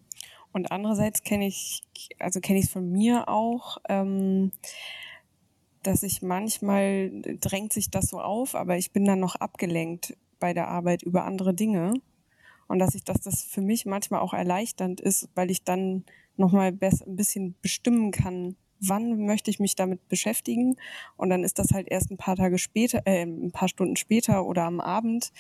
[0.53, 1.83] Und andererseits kenne ich,
[2.19, 4.53] also kenne ich es von mir auch, ähm,
[5.83, 10.55] dass ich manchmal drängt sich das so auf, aber ich bin dann noch abgelenkt bei
[10.55, 11.95] der Arbeit über andere Dinge.
[12.69, 16.05] Und dass ich, dass das für mich manchmal auch erleichternd ist, weil ich dann
[16.37, 20.77] nochmal ein bisschen bestimmen kann, wann möchte ich mich damit beschäftigen.
[21.17, 24.45] Und dann ist das halt erst ein paar Tage später, äh, ein paar Stunden später
[24.45, 25.33] oder am Abend.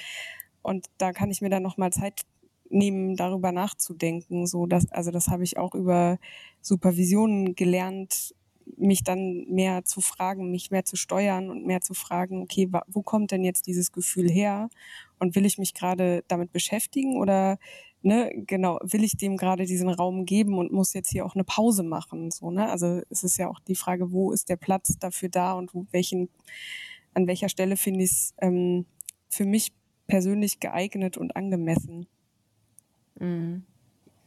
[0.62, 2.22] Und da kann ich mir dann nochmal Zeit
[2.70, 4.46] nehmen, darüber nachzudenken.
[4.46, 6.18] So, dass, also das habe ich auch über
[6.60, 8.34] Supervisionen gelernt,
[8.76, 13.02] mich dann mehr zu fragen, mich mehr zu steuern und mehr zu fragen, okay, wo
[13.02, 14.68] kommt denn jetzt dieses Gefühl her?
[15.18, 17.58] Und will ich mich gerade damit beschäftigen oder
[18.06, 21.44] ne, genau, will ich dem gerade diesen Raum geben und muss jetzt hier auch eine
[21.44, 22.70] Pause machen, so, ne?
[22.70, 25.86] Also es ist ja auch die Frage, wo ist der Platz dafür da und wo,
[25.90, 26.28] welchen,
[27.14, 28.86] an welcher Stelle finde ich es ähm,
[29.28, 29.72] für mich
[30.06, 32.06] persönlich geeignet und angemessen.
[33.18, 33.64] Mhm.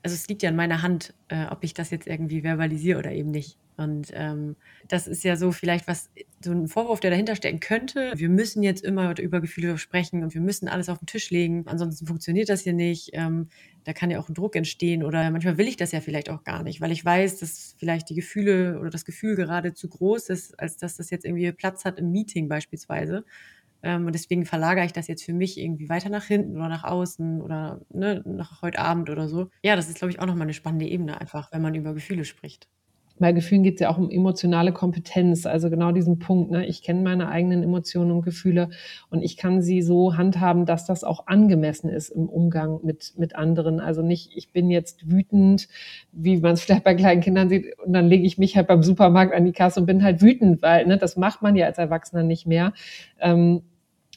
[0.01, 3.11] Also es liegt ja in meiner Hand, äh, ob ich das jetzt irgendwie verbalisiere oder
[3.11, 3.57] eben nicht.
[3.79, 4.57] Und ähm,
[4.89, 6.09] das ist ja so vielleicht was,
[6.43, 8.11] so ein Vorwurf, der dahinter stecken könnte.
[8.13, 11.63] Wir müssen jetzt immer über Gefühle sprechen und wir müssen alles auf den Tisch legen.
[11.65, 13.11] Ansonsten funktioniert das hier nicht.
[13.13, 13.47] Ähm,
[13.85, 16.43] da kann ja auch ein Druck entstehen oder manchmal will ich das ja vielleicht auch
[16.43, 20.27] gar nicht, weil ich weiß, dass vielleicht die Gefühle oder das Gefühl gerade zu groß
[20.27, 23.23] ist, als dass das jetzt irgendwie Platz hat im Meeting beispielsweise.
[23.83, 26.83] Ähm, und deswegen verlagere ich das jetzt für mich irgendwie weiter nach hinten oder nach
[26.83, 29.49] außen oder ne, nach heute Abend oder so.
[29.63, 32.25] Ja, das ist, glaube ich, auch nochmal eine spannende Ebene einfach, wenn man über Gefühle
[32.25, 32.67] spricht
[33.19, 36.51] bei Gefühlen geht es ja auch um emotionale Kompetenz, also genau diesen Punkt.
[36.51, 36.65] Ne?
[36.65, 38.69] Ich kenne meine eigenen Emotionen und Gefühle
[39.09, 43.35] und ich kann sie so handhaben, dass das auch angemessen ist im Umgang mit, mit
[43.35, 43.79] anderen.
[43.79, 45.67] Also nicht, ich bin jetzt wütend,
[46.11, 48.83] wie man es vielleicht bei kleinen Kindern sieht, und dann lege ich mich halt beim
[48.83, 51.77] Supermarkt an die Kasse und bin halt wütend, weil ne, das macht man ja als
[51.77, 52.73] Erwachsener nicht mehr.
[53.19, 53.61] Ähm,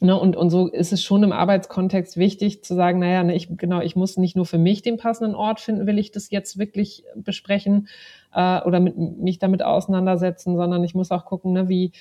[0.03, 3.57] Ne, und, und so ist es schon im Arbeitskontext wichtig zu sagen, naja, ne, ich,
[3.57, 6.59] genau, ich muss nicht nur für mich den passenden Ort finden, will ich das jetzt
[6.59, 7.87] wirklich besprechen
[8.35, 11.93] äh, oder mit, mich damit auseinandersetzen, sondern ich muss auch gucken, ne, wie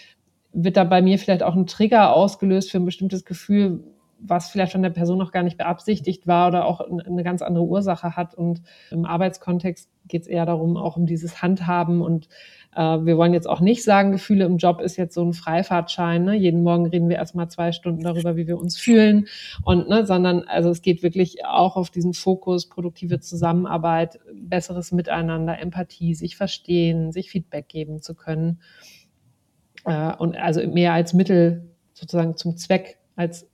[0.51, 3.83] wird da bei mir vielleicht auch ein Trigger ausgelöst für ein bestimmtes Gefühl,
[4.23, 7.65] was vielleicht von der Person noch gar nicht beabsichtigt war oder auch eine ganz andere
[7.65, 8.35] Ursache hat.
[8.35, 12.01] Und im Arbeitskontext geht es eher darum, auch um dieses Handhaben.
[12.01, 12.29] Und
[12.75, 16.23] äh, wir wollen jetzt auch nicht sagen, Gefühle im Job ist jetzt so ein Freifahrtschein.
[16.23, 16.35] Ne?
[16.35, 19.27] Jeden Morgen reden wir erstmal zwei Stunden darüber, wie wir uns fühlen.
[19.63, 25.59] Und, ne, sondern also es geht wirklich auch auf diesen Fokus, produktive Zusammenarbeit, besseres Miteinander,
[25.59, 28.61] Empathie, sich verstehen, sich Feedback geben zu können.
[29.85, 33.50] Äh, und also mehr als Mittel sozusagen zum Zweck, als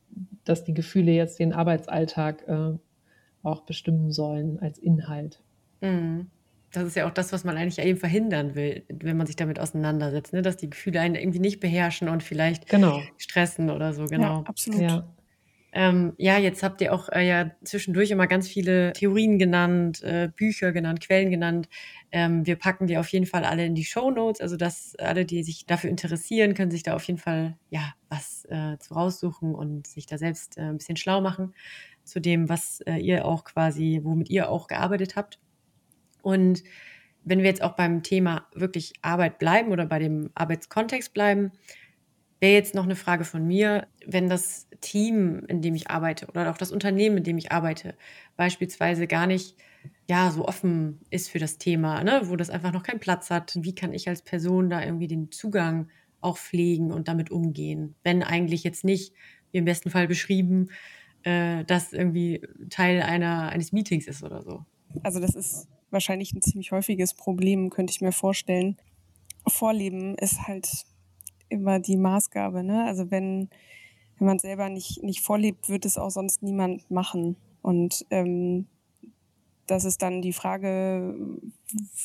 [0.49, 2.77] dass die Gefühle jetzt den Arbeitsalltag äh,
[3.43, 5.41] auch bestimmen sollen als Inhalt.
[5.81, 6.27] Mhm.
[6.71, 9.59] Das ist ja auch das, was man eigentlich eben verhindern will, wenn man sich damit
[9.59, 10.41] auseinandersetzt, ne?
[10.41, 13.01] dass die Gefühle einen irgendwie nicht beherrschen und vielleicht genau.
[13.17, 14.41] stressen oder so, genau.
[14.41, 14.81] Ja, absolut.
[14.81, 15.07] Ja.
[15.79, 20.27] Ähm, ja, jetzt habt ihr auch äh, ja zwischendurch immer ganz viele Theorien genannt, äh,
[20.35, 21.69] Bücher genannt, Quellen genannt.
[22.11, 25.23] Ähm, wir packen die auf jeden Fall alle in die Show Notes, also dass alle,
[25.23, 29.85] die sich dafür interessieren, können sich da auf jeden Fall ja was äh, raussuchen und
[29.85, 31.53] sich da selbst äh, ein bisschen schlau machen
[32.03, 35.39] zu dem, was äh, ihr auch quasi, womit ihr auch gearbeitet habt.
[36.23, 36.63] Und
[37.23, 41.51] wenn wir jetzt auch beim Thema wirklich Arbeit bleiben oder bei dem Arbeitskontext bleiben,
[42.39, 46.51] wäre jetzt noch eine Frage von mir, wenn das Team, in dem ich arbeite oder
[46.51, 47.95] auch das Unternehmen, in dem ich arbeite,
[48.35, 49.55] beispielsweise gar nicht
[50.09, 53.57] ja so offen ist für das Thema, ne, wo das einfach noch keinen Platz hat,
[53.61, 55.89] wie kann ich als Person da irgendwie den Zugang
[56.21, 59.13] auch pflegen und damit umgehen, wenn eigentlich jetzt nicht,
[59.51, 60.69] wie im besten Fall beschrieben,
[61.23, 64.65] äh, das irgendwie Teil einer, eines Meetings ist oder so.
[65.03, 68.77] Also das ist wahrscheinlich ein ziemlich häufiges Problem, könnte ich mir vorstellen.
[69.47, 70.67] Vorleben ist halt
[71.49, 72.63] immer die Maßgabe.
[72.63, 72.85] Ne?
[72.85, 73.49] Also wenn,
[74.17, 77.35] wenn man selber nicht, nicht vorlebt, wird es auch sonst niemand machen.
[77.61, 78.67] Und ähm,
[79.67, 81.15] das ist dann die Frage,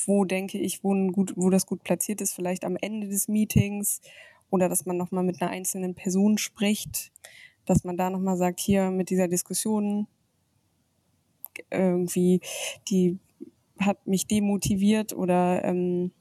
[0.06, 4.00] wo denke ich, wo, gut, wo das gut platziert ist, vielleicht am Ende des Meetings
[4.50, 7.12] oder dass man nochmal mit einer einzelnen Person spricht,
[7.64, 10.08] dass man da nochmal sagt, hier mit dieser Diskussion
[11.70, 12.40] irgendwie,
[12.88, 13.18] die
[13.78, 16.12] hat mich demotiviert oder ähm,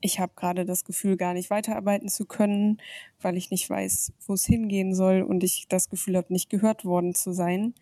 [0.00, 2.78] ich habe gerade das Gefühl, gar nicht weiterarbeiten zu können,
[3.20, 6.84] weil ich nicht weiß, wo es hingehen soll und ich das Gefühl habe, nicht gehört
[6.84, 7.74] worden zu sein.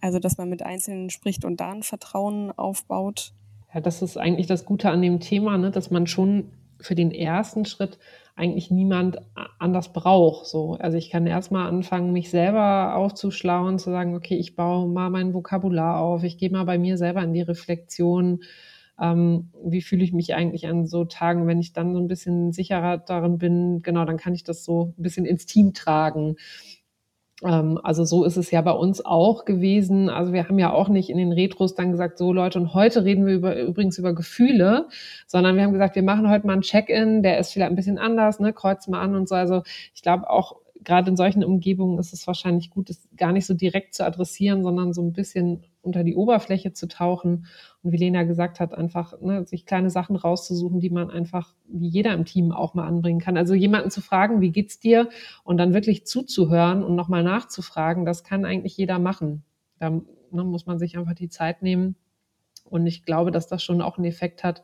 [0.00, 3.32] Also, dass man mit Einzelnen spricht und da ein Vertrauen aufbaut.
[3.72, 5.70] Ja, das ist eigentlich das Gute an dem Thema, ne?
[5.70, 7.98] dass man schon für den ersten Schritt
[8.34, 9.18] eigentlich niemand
[9.58, 10.46] anders braucht.
[10.46, 10.76] So.
[10.80, 15.34] Also ich kann erstmal anfangen, mich selber aufzuschlauen, zu sagen, okay, ich baue mal mein
[15.34, 18.42] Vokabular auf, ich gehe mal bei mir selber in die Reflexion
[19.02, 22.52] ähm, wie fühle ich mich eigentlich an so Tagen, wenn ich dann so ein bisschen
[22.52, 26.36] sicherer darin bin, genau, dann kann ich das so ein bisschen ins Team tragen.
[27.42, 30.08] Ähm, also so ist es ja bei uns auch gewesen.
[30.08, 33.04] Also wir haben ja auch nicht in den Retros dann gesagt, so Leute, und heute
[33.04, 34.86] reden wir über, übrigens über Gefühle,
[35.26, 37.98] sondern wir haben gesagt, wir machen heute mal ein Check-in, der ist vielleicht ein bisschen
[37.98, 39.34] anders, ne, kreuz mal an und so.
[39.34, 39.62] Also
[39.94, 43.54] ich glaube auch, gerade in solchen Umgebungen ist es wahrscheinlich gut, es gar nicht so
[43.54, 47.46] direkt zu adressieren, sondern so ein bisschen unter die Oberfläche zu tauchen.
[47.82, 51.88] Und wie Lena gesagt hat, einfach ne, sich kleine Sachen rauszusuchen, die man einfach, wie
[51.88, 53.36] jeder im Team auch mal anbringen kann.
[53.36, 55.08] Also jemanden zu fragen, wie geht's dir?
[55.44, 59.44] Und dann wirklich zuzuhören und nochmal nachzufragen, das kann eigentlich jeder machen.
[59.78, 61.96] Da ne, muss man sich einfach die Zeit nehmen.
[62.64, 64.62] Und ich glaube, dass das schon auch einen Effekt hat,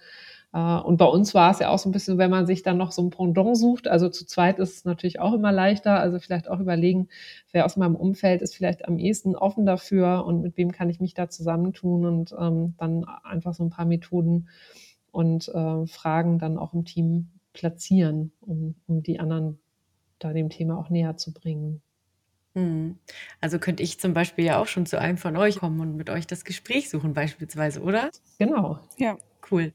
[0.51, 2.91] und bei uns war es ja auch so ein bisschen, wenn man sich dann noch
[2.91, 6.49] so ein Pendant sucht, also zu zweit ist es natürlich auch immer leichter, also vielleicht
[6.49, 7.09] auch überlegen,
[7.53, 11.01] wer aus meinem Umfeld ist vielleicht am ehesten offen dafür und mit wem kann ich
[11.01, 14.49] mich da zusammentun und ähm, dann einfach so ein paar Methoden
[15.11, 19.59] und äh, Fragen dann auch im Team platzieren, um, um die anderen
[20.19, 21.83] da dem Thema auch näher zu bringen.
[22.55, 22.99] Hm.
[23.41, 26.09] Also könnte ich zum Beispiel ja auch schon zu einem von euch kommen und mit
[26.09, 28.11] euch das Gespräch suchen beispielsweise, oder?
[28.39, 28.81] Genau.
[28.97, 29.19] Ja.
[29.51, 29.73] Cool.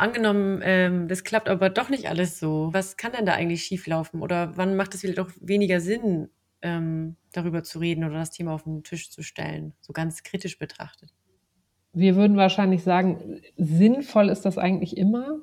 [0.00, 2.70] Angenommen, ähm, das klappt aber doch nicht alles so.
[2.72, 4.22] Was kann denn da eigentlich schieflaufen?
[4.22, 6.30] Oder wann macht es vielleicht auch weniger Sinn,
[6.62, 10.58] ähm, darüber zu reden oder das Thema auf den Tisch zu stellen, so ganz kritisch
[10.58, 11.12] betrachtet?
[11.92, 15.38] Wir würden wahrscheinlich sagen, sinnvoll ist das eigentlich immer.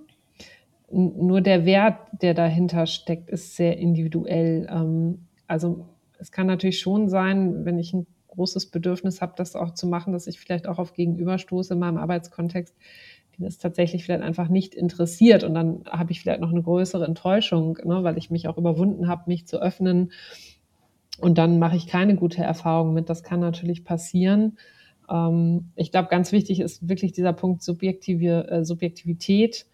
[0.89, 4.65] Nur der Wert, der dahinter steckt, ist sehr individuell.
[4.71, 9.73] Ähm, also es kann natürlich schon sein, wenn ich ein großes Bedürfnis habe, das auch
[9.73, 12.75] zu machen, dass ich vielleicht auch auf Gegenüber stoße in meinem Arbeitskontext,
[13.37, 15.43] den es tatsächlich vielleicht einfach nicht interessiert.
[15.43, 19.07] Und dann habe ich vielleicht noch eine größere Enttäuschung, ne, weil ich mich auch überwunden
[19.07, 20.11] habe, mich zu öffnen.
[21.19, 23.09] Und dann mache ich keine gute Erfahrung mit.
[23.09, 24.57] Das kann natürlich passieren.
[25.09, 29.65] Ähm, ich glaube, ganz wichtig ist wirklich dieser Punkt Subjektive, äh, Subjektivität.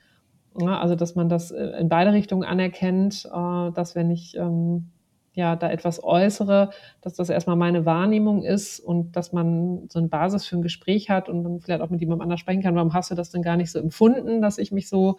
[0.60, 4.92] Ja, also, dass man das äh, in beide Richtungen anerkennt, äh, dass wenn ich ähm,
[5.34, 6.70] ja da etwas äußere,
[7.02, 11.10] dass das erstmal meine Wahrnehmung ist und dass man so eine Basis für ein Gespräch
[11.10, 12.76] hat und dann vielleicht auch mit jemandem anders sprechen kann.
[12.76, 15.18] Warum hast du das denn gar nicht so empfunden, dass ich mich so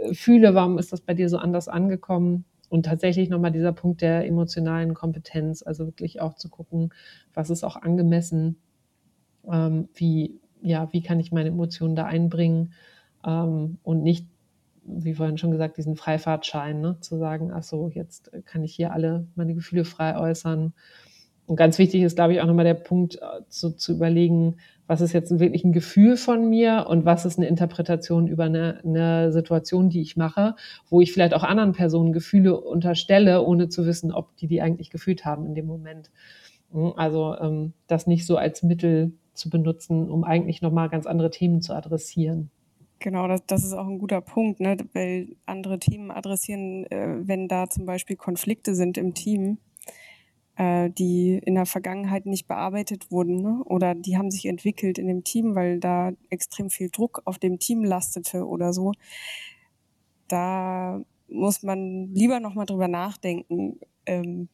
[0.00, 0.54] äh, fühle?
[0.54, 2.44] Warum ist das bei dir so anders angekommen?
[2.68, 6.92] und tatsächlich nochmal dieser Punkt der emotionalen Kompetenz, also wirklich auch zu gucken,
[7.32, 8.56] was ist auch angemessen,
[9.50, 12.72] ähm, wie, ja, wie kann ich meine Emotionen da einbringen
[13.24, 14.26] ähm, und nicht,
[14.86, 18.92] wie vorhin schon gesagt, diesen Freifahrtschein, ne, zu sagen, ach so, jetzt kann ich hier
[18.92, 20.72] alle meine Gefühle frei äußern.
[21.46, 24.56] Und ganz wichtig ist, glaube ich, auch nochmal der Punkt äh, zu, zu überlegen,
[24.88, 28.80] was ist jetzt wirklich ein Gefühl von mir und was ist eine Interpretation über eine,
[28.84, 30.54] eine Situation, die ich mache,
[30.88, 34.90] wo ich vielleicht auch anderen Personen Gefühle unterstelle, ohne zu wissen, ob die die eigentlich
[34.90, 36.10] gefühlt haben in dem Moment.
[36.72, 41.30] Hm, also ähm, das nicht so als Mittel zu benutzen, um eigentlich nochmal ganz andere
[41.30, 42.50] Themen zu adressieren.
[43.06, 44.76] Genau, das, das ist auch ein guter Punkt, ne?
[44.92, 49.58] weil andere Themen adressieren, äh, wenn da zum Beispiel Konflikte sind im Team,
[50.56, 53.62] äh, die in der Vergangenheit nicht bearbeitet wurden ne?
[53.64, 57.60] oder die haben sich entwickelt in dem Team, weil da extrem viel Druck auf dem
[57.60, 58.90] Team lastete oder so.
[60.26, 64.48] Da muss man lieber nochmal drüber nachdenken, ähm,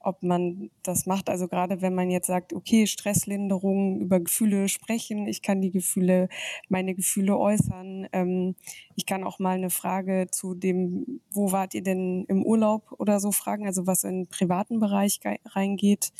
[0.00, 1.28] ob man das macht.
[1.28, 6.28] Also gerade wenn man jetzt sagt, okay, Stresslinderung, über Gefühle sprechen, ich kann die Gefühle,
[6.68, 8.08] meine Gefühle äußern.
[8.12, 8.56] Ähm,
[8.96, 13.20] ich kann auch mal eine Frage zu dem, wo wart ihr denn im Urlaub oder
[13.20, 16.12] so fragen, also was in den privaten Bereich reingeht.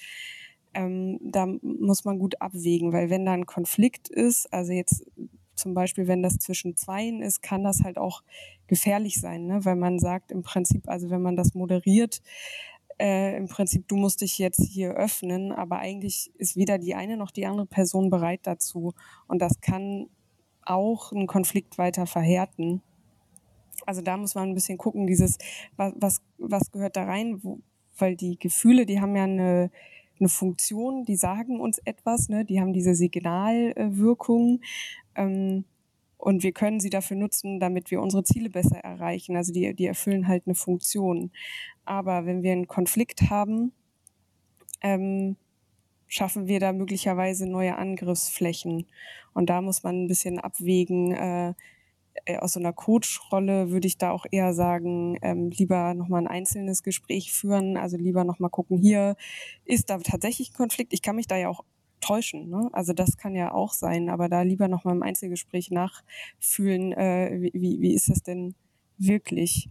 [0.74, 5.04] Ähm, da muss man gut abwägen, weil wenn da ein Konflikt ist, also jetzt
[5.60, 8.22] zum Beispiel, wenn das zwischen Zweien ist, kann das halt auch
[8.66, 9.64] gefährlich sein, ne?
[9.64, 12.22] weil man sagt im Prinzip, also wenn man das moderiert,
[13.00, 17.16] äh, im Prinzip, du musst dich jetzt hier öffnen, aber eigentlich ist weder die eine
[17.16, 18.92] noch die andere Person bereit dazu.
[19.26, 20.08] Und das kann
[20.62, 22.82] auch einen Konflikt weiter verhärten.
[23.86, 25.38] Also da muss man ein bisschen gucken, dieses,
[25.76, 27.60] was, was, was gehört da rein, wo,
[27.96, 29.70] weil die Gefühle, die haben ja eine,
[30.18, 32.44] eine Funktion, die sagen uns etwas, ne?
[32.44, 34.60] die haben diese Signalwirkung.
[35.14, 35.64] Ähm,
[36.20, 39.36] und wir können sie dafür nutzen, damit wir unsere Ziele besser erreichen.
[39.36, 41.30] Also die, die erfüllen halt eine Funktion.
[41.84, 43.72] Aber wenn wir einen Konflikt haben,
[44.82, 45.36] ähm,
[46.08, 48.86] schaffen wir da möglicherweise neue Angriffsflächen.
[49.32, 51.12] Und da muss man ein bisschen abwägen.
[51.12, 51.54] Äh,
[52.26, 56.28] äh aus so einer Coach-Rolle würde ich da auch eher sagen, ähm, lieber nochmal ein
[56.28, 59.16] einzelnes Gespräch führen, also lieber nochmal gucken, hier
[59.64, 60.92] ist da tatsächlich ein Konflikt.
[60.92, 61.64] Ich kann mich da ja auch
[62.00, 62.48] täuschen.
[62.48, 62.68] Ne?
[62.72, 67.80] Also das kann ja auch sein, aber da lieber nochmal im Einzelgespräch nachfühlen, äh, wie,
[67.80, 68.54] wie ist das denn
[68.98, 69.68] wirklich?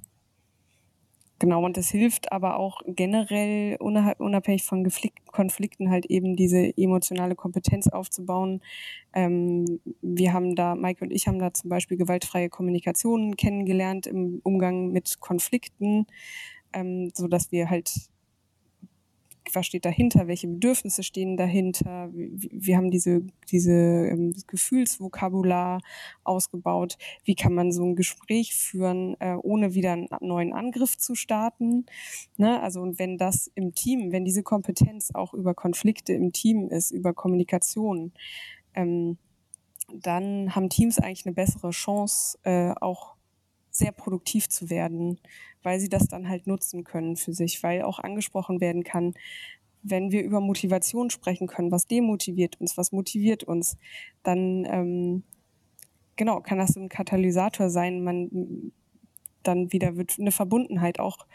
[1.39, 4.85] Genau, und das hilft aber auch generell unabhängig von
[5.31, 8.61] Konflikten halt eben diese emotionale Kompetenz aufzubauen.
[9.13, 14.41] Ähm, wir haben da, Mike und ich haben da zum Beispiel gewaltfreie Kommunikation kennengelernt im
[14.43, 16.07] Umgang mit Konflikten,
[16.73, 18.09] ähm, so wir halt
[19.55, 22.09] was steht dahinter, welche Bedürfnisse stehen dahinter.
[22.11, 25.81] Wir haben diese, diese ähm, Gefühlsvokabular
[26.23, 26.97] ausgebaut.
[27.23, 31.85] Wie kann man so ein Gespräch führen, äh, ohne wieder einen neuen Angriff zu starten?
[32.37, 32.61] Ne?
[32.61, 36.91] Also und wenn das im Team, wenn diese Kompetenz auch über Konflikte im Team ist,
[36.91, 38.13] über Kommunikation,
[38.73, 39.17] ähm,
[39.93, 43.15] dann haben Teams eigentlich eine bessere Chance, äh, auch
[43.79, 45.19] sehr produktiv zu werden,
[45.63, 49.15] weil sie das dann halt nutzen können für sich, weil auch angesprochen werden kann,
[49.81, 53.77] wenn wir über Motivation sprechen können, was demotiviert uns, was motiviert uns,
[54.23, 55.23] dann ähm,
[56.15, 58.03] genau kann das ein Katalysator sein.
[58.03, 58.71] Man
[59.43, 61.25] dann wieder wird eine Verbundenheit auch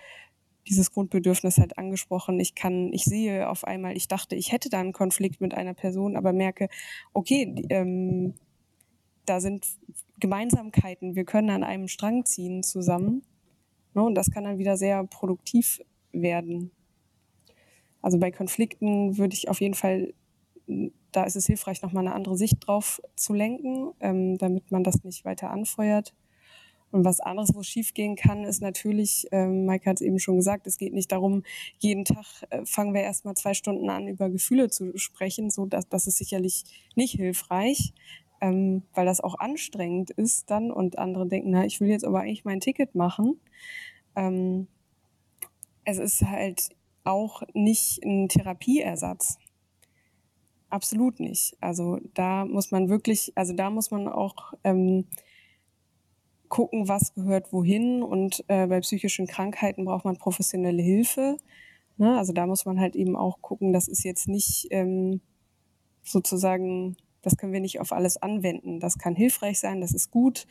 [0.68, 2.40] dieses Grundbedürfnis halt angesprochen.
[2.40, 5.74] Ich kann, ich sehe auf einmal, ich dachte, ich hätte da einen Konflikt mit einer
[5.74, 6.68] Person, aber merke,
[7.12, 8.34] okay, ähm,
[9.26, 9.66] da sind
[10.20, 13.22] Gemeinsamkeiten, wir können an einem Strang ziehen zusammen.
[13.94, 15.80] Ne, und das kann dann wieder sehr produktiv
[16.12, 16.70] werden.
[18.02, 20.12] Also bei Konflikten würde ich auf jeden Fall,
[21.12, 25.04] da ist es hilfreich, nochmal eine andere Sicht drauf zu lenken, ähm, damit man das
[25.04, 26.14] nicht weiter anfeuert.
[26.90, 30.66] Und was anderes, wo schiefgehen kann, ist natürlich, ähm, Mike hat es eben schon gesagt,
[30.68, 31.42] es geht nicht darum,
[31.78, 35.50] jeden Tag äh, fangen wir erstmal zwei Stunden an, über Gefühle zu sprechen.
[35.50, 37.94] So, dass, das ist sicherlich nicht hilfreich
[38.44, 42.20] ähm, weil das auch anstrengend ist dann und andere denken, na, ich will jetzt aber
[42.20, 43.40] eigentlich mein Ticket machen.
[44.16, 44.68] Ähm,
[45.84, 46.68] es ist halt
[47.04, 49.38] auch nicht ein Therapieersatz.
[50.68, 51.56] Absolut nicht.
[51.62, 55.06] Also da muss man wirklich, also da muss man auch ähm,
[56.48, 58.02] gucken, was gehört wohin.
[58.02, 61.38] Und äh, bei psychischen Krankheiten braucht man professionelle Hilfe.
[61.96, 62.18] Ne?
[62.18, 65.22] Also da muss man halt eben auch gucken, das ist jetzt nicht ähm,
[66.02, 68.80] sozusagen das können wir nicht auf alles anwenden.
[68.80, 70.46] Das kann hilfreich sein, das ist gut.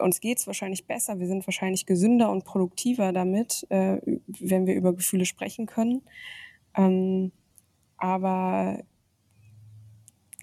[0.00, 4.74] Uns geht es wahrscheinlich besser, wir sind wahrscheinlich gesünder und produktiver damit, äh, wenn wir
[4.74, 6.02] über Gefühle sprechen können.
[6.76, 7.32] Ähm,
[7.96, 8.82] aber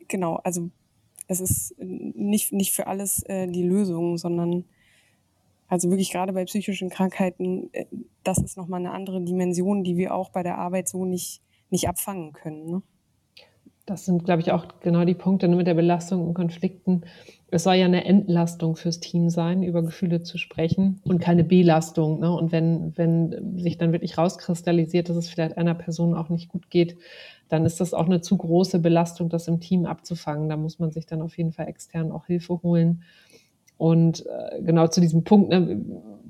[0.08, 0.69] genau, also
[1.28, 4.65] es ist nicht, nicht für alles äh, die Lösung, sondern
[5.69, 7.86] Also wirklich gerade bei psychischen Krankheiten, äh,
[8.23, 11.88] das ist nochmal eine andere Dimension, die wir auch bei der Arbeit so nicht, nicht
[11.90, 12.69] abfangen können.
[12.71, 12.82] Ne?
[13.88, 17.04] Das sind, glaube ich, auch genau die Punkte ne, mit der Belastung und Konflikten.
[17.50, 22.19] Es soll ja eine Entlastung fürs Team sein, über Gefühle zu sprechen und keine Belastung.
[22.19, 22.29] Ne?
[22.29, 26.69] Und wenn, wenn sich dann wirklich rauskristallisiert, dass es vielleicht einer Person auch nicht gut
[26.69, 26.98] geht,
[27.48, 30.50] dann ist das auch eine zu große Belastung, das im Team abzufangen.
[30.50, 33.04] Da muss man sich dann auf jeden Fall extern auch Hilfe holen.
[33.77, 35.79] Und äh, genau zu diesem Punkt, ne,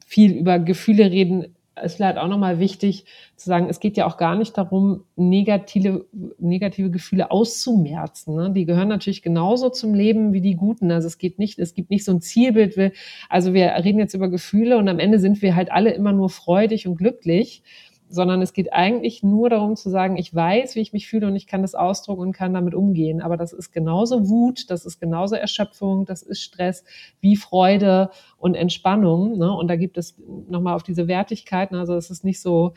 [0.06, 3.06] viel über Gefühle reden, ist vielleicht auch nochmal wichtig
[3.36, 6.06] zu sagen, es geht ja auch gar nicht darum, negative,
[6.40, 8.36] negative Gefühle auszumerzen.
[8.36, 8.52] Ne?
[8.52, 10.92] Die gehören natürlich genauso zum Leben wie die guten.
[10.92, 12.94] Also es geht nicht, es gibt nicht so ein Zielbild.
[13.30, 16.30] Also wir reden jetzt über Gefühle und am Ende sind wir halt alle immer nur
[16.30, 17.64] freudig und glücklich
[18.10, 21.36] sondern es geht eigentlich nur darum zu sagen, ich weiß, wie ich mich fühle und
[21.36, 23.22] ich kann das ausdrucken und kann damit umgehen.
[23.22, 26.86] Aber das ist genauso Wut, das ist genauso Erschöpfung, das ist Stress
[27.20, 29.38] wie Freude und Entspannung.
[29.38, 29.52] Ne?
[29.52, 30.18] Und da gibt es
[30.50, 32.74] nochmal auf diese Wertigkeiten, also es ist nicht so,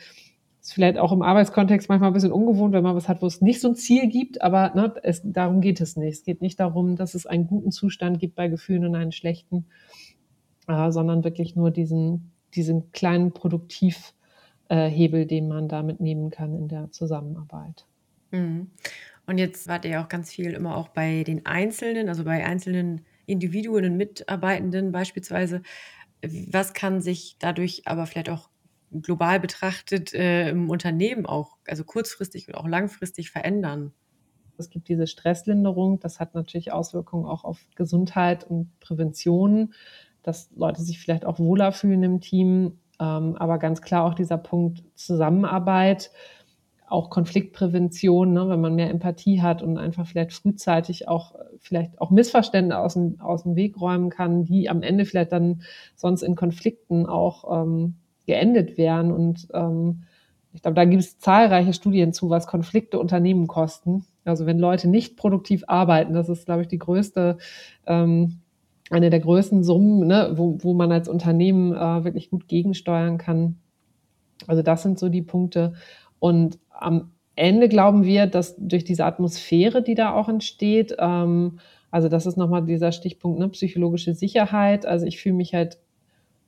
[0.61, 3.41] ist vielleicht auch im Arbeitskontext manchmal ein bisschen ungewohnt, wenn man was hat, wo es
[3.41, 6.19] nicht so ein Ziel gibt, aber ne, es, darum geht es nicht.
[6.19, 9.67] Es geht nicht darum, dass es einen guten Zustand gibt bei Gefühlen und einen schlechten,
[10.67, 14.13] äh, sondern wirklich nur diesen, diesen kleinen Produktiv-
[14.71, 17.87] äh, Hebel, den man damit nehmen kann in der Zusammenarbeit.
[18.31, 18.71] Mhm.
[19.27, 22.45] Und jetzt wart ihr ja auch ganz viel immer auch bei den Einzelnen, also bei
[22.45, 25.63] einzelnen Individuen und Mitarbeitenden beispielsweise.
[26.23, 28.49] Was kann sich dadurch aber vielleicht auch
[28.93, 33.93] global betrachtet äh, im Unternehmen auch, also kurzfristig und auch langfristig verändern?
[34.57, 39.75] Es gibt diese Stresslinderung, das hat natürlich Auswirkungen auch auf Gesundheit und Prävention,
[40.23, 44.83] dass Leute sich vielleicht auch wohler fühlen im Team aber ganz klar auch dieser Punkt
[44.95, 46.11] Zusammenarbeit,
[46.91, 52.11] auch Konfliktprävention, ne, wenn man mehr Empathie hat und einfach vielleicht frühzeitig auch vielleicht auch
[52.11, 55.63] Missverständnisse aus dem, aus dem Weg räumen kann, die am Ende vielleicht dann
[55.95, 57.95] sonst in Konflikten auch ähm,
[58.27, 59.13] geendet wären.
[59.13, 60.03] Und ähm,
[60.53, 64.05] ich glaube, da gibt es zahlreiche Studien zu, was Konflikte Unternehmen kosten.
[64.25, 67.39] Also wenn Leute nicht produktiv arbeiten, das ist, glaube ich, die größte
[67.87, 68.40] ähm,
[68.91, 73.57] eine der größten Summen, ne, wo, wo man als Unternehmen äh, wirklich gut gegensteuern kann.
[74.47, 75.75] Also das sind so die Punkte.
[76.19, 81.61] Und am Ende glauben wir, dass durch diese Atmosphäre, die da auch entsteht, ähm,
[81.93, 84.87] also das ist nochmal dieser Stichpunkt, ne, psychologische Sicherheit.
[84.87, 85.79] Also ich fühle mich halt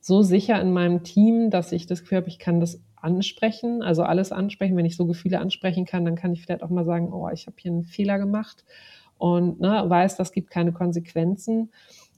[0.01, 4.03] so sicher in meinem Team, dass ich das Gefühl habe, ich kann das ansprechen, also
[4.03, 4.76] alles ansprechen.
[4.76, 7.47] Wenn ich so Gefühle ansprechen kann, dann kann ich vielleicht auch mal sagen, oh, ich
[7.47, 8.64] habe hier einen Fehler gemacht
[9.18, 11.70] und ne, weiß, das gibt keine Konsequenzen.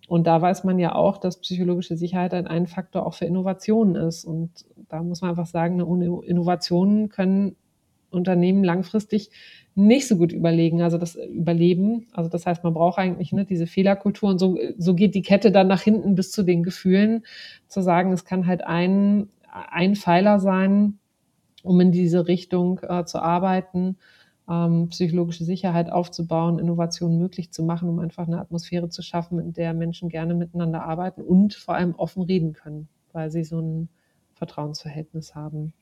[0.07, 4.25] Und da weiß man ja auch, dass psychologische Sicherheit ein Faktor auch für Innovationen ist.
[4.25, 4.51] Und
[4.89, 7.57] da muss man einfach sagen, ohne Innovationen können
[8.11, 9.31] Unternehmen langfristig
[9.75, 12.07] nicht so gut überlegen, also das Überleben.
[12.13, 15.51] Also das heißt, man braucht eigentlich ne, diese Fehlerkultur und so, so geht die Kette
[15.51, 17.25] dann nach hinten bis zu den Gefühlen,
[17.67, 20.99] zu sagen, es kann halt ein, ein Pfeiler sein,
[21.65, 23.97] um in diese Richtung äh, zu arbeiten
[24.49, 29.53] ähm, psychologische Sicherheit aufzubauen, Innovationen möglich zu machen, um einfach eine Atmosphäre zu schaffen, in
[29.53, 33.89] der Menschen gerne miteinander arbeiten und vor allem offen reden können, weil sie so ein
[34.35, 35.73] Vertrauensverhältnis haben.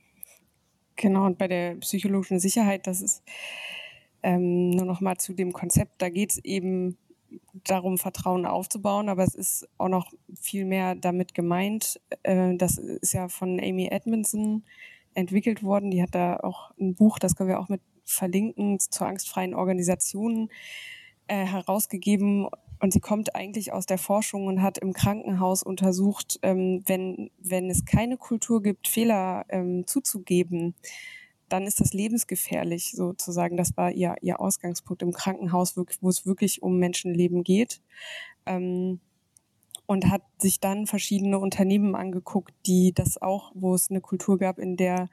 [0.97, 3.23] Genau, und bei der psychologischen Sicherheit, das ist
[4.23, 6.97] ähm, nur noch mal zu dem Konzept, da geht es eben
[7.65, 12.01] darum, Vertrauen aufzubauen, aber es ist auch noch viel mehr damit gemeint.
[12.23, 14.65] Äh, das ist ja von Amy Edmondson
[15.15, 15.91] entwickelt worden.
[15.91, 20.51] Die hat da auch ein Buch, das können wir auch mit verlinken, zur angstfreien Organisationen
[21.29, 22.49] äh, herausgegeben.
[22.81, 27.71] Und sie kommt eigentlich aus der Forschung und hat im Krankenhaus untersucht, ähm, wenn, wenn
[27.71, 30.75] es keine Kultur gibt, Fehler ähm, zuzugeben,
[31.49, 33.57] dann ist das lebensgefährlich sozusagen.
[33.57, 37.83] Das war ihr, ihr Ausgangspunkt im Krankenhaus, wo es wirklich um Menschenleben geht.
[38.47, 39.01] Ähm,
[39.87, 44.59] und hat sich dann verschiedene Unternehmen angeguckt, die das auch, wo es eine Kultur gab,
[44.59, 45.09] in der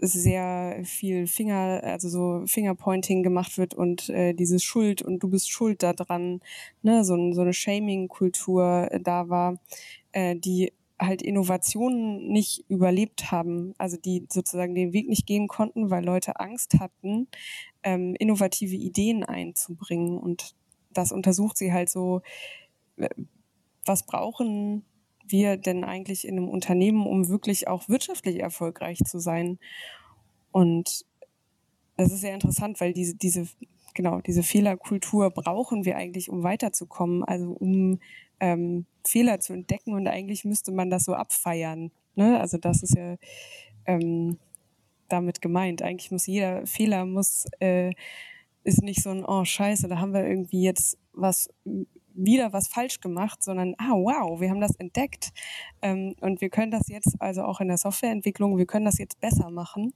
[0.00, 5.50] sehr viel Finger, also so Fingerpointing gemacht wird und äh, dieses Schuld und du bist
[5.50, 6.40] schuld daran,
[6.82, 9.58] ne, so, so eine Shaming-Kultur äh, da war,
[10.12, 15.90] äh, die halt Innovationen nicht überlebt haben, also die sozusagen den Weg nicht gehen konnten,
[15.90, 17.28] weil Leute Angst hatten,
[17.82, 20.18] ähm, innovative Ideen einzubringen.
[20.18, 20.54] Und
[20.92, 22.22] das untersucht sie halt so,
[22.96, 23.10] äh,
[23.84, 24.84] was brauchen
[25.28, 29.58] wir denn eigentlich in einem Unternehmen, um wirklich auch wirtschaftlich erfolgreich zu sein?
[30.52, 31.04] Und
[31.96, 33.48] das ist sehr interessant, weil diese, diese,
[33.94, 38.00] genau, diese Fehlerkultur brauchen wir eigentlich, um weiterzukommen, also um
[38.40, 41.90] ähm, Fehler zu entdecken und eigentlich müsste man das so abfeiern.
[42.14, 42.38] Ne?
[42.40, 43.16] Also das ist ja
[43.86, 44.38] ähm,
[45.08, 45.82] damit gemeint.
[45.82, 47.92] Eigentlich muss jeder Fehler muss äh,
[48.64, 51.48] ist nicht so ein oh Scheiße, da haben wir irgendwie jetzt was
[52.16, 55.30] wieder was falsch gemacht, sondern, ah, wow, wir haben das entdeckt.
[55.82, 59.20] Ähm, und wir können das jetzt also auch in der Softwareentwicklung, wir können das jetzt
[59.20, 59.92] besser machen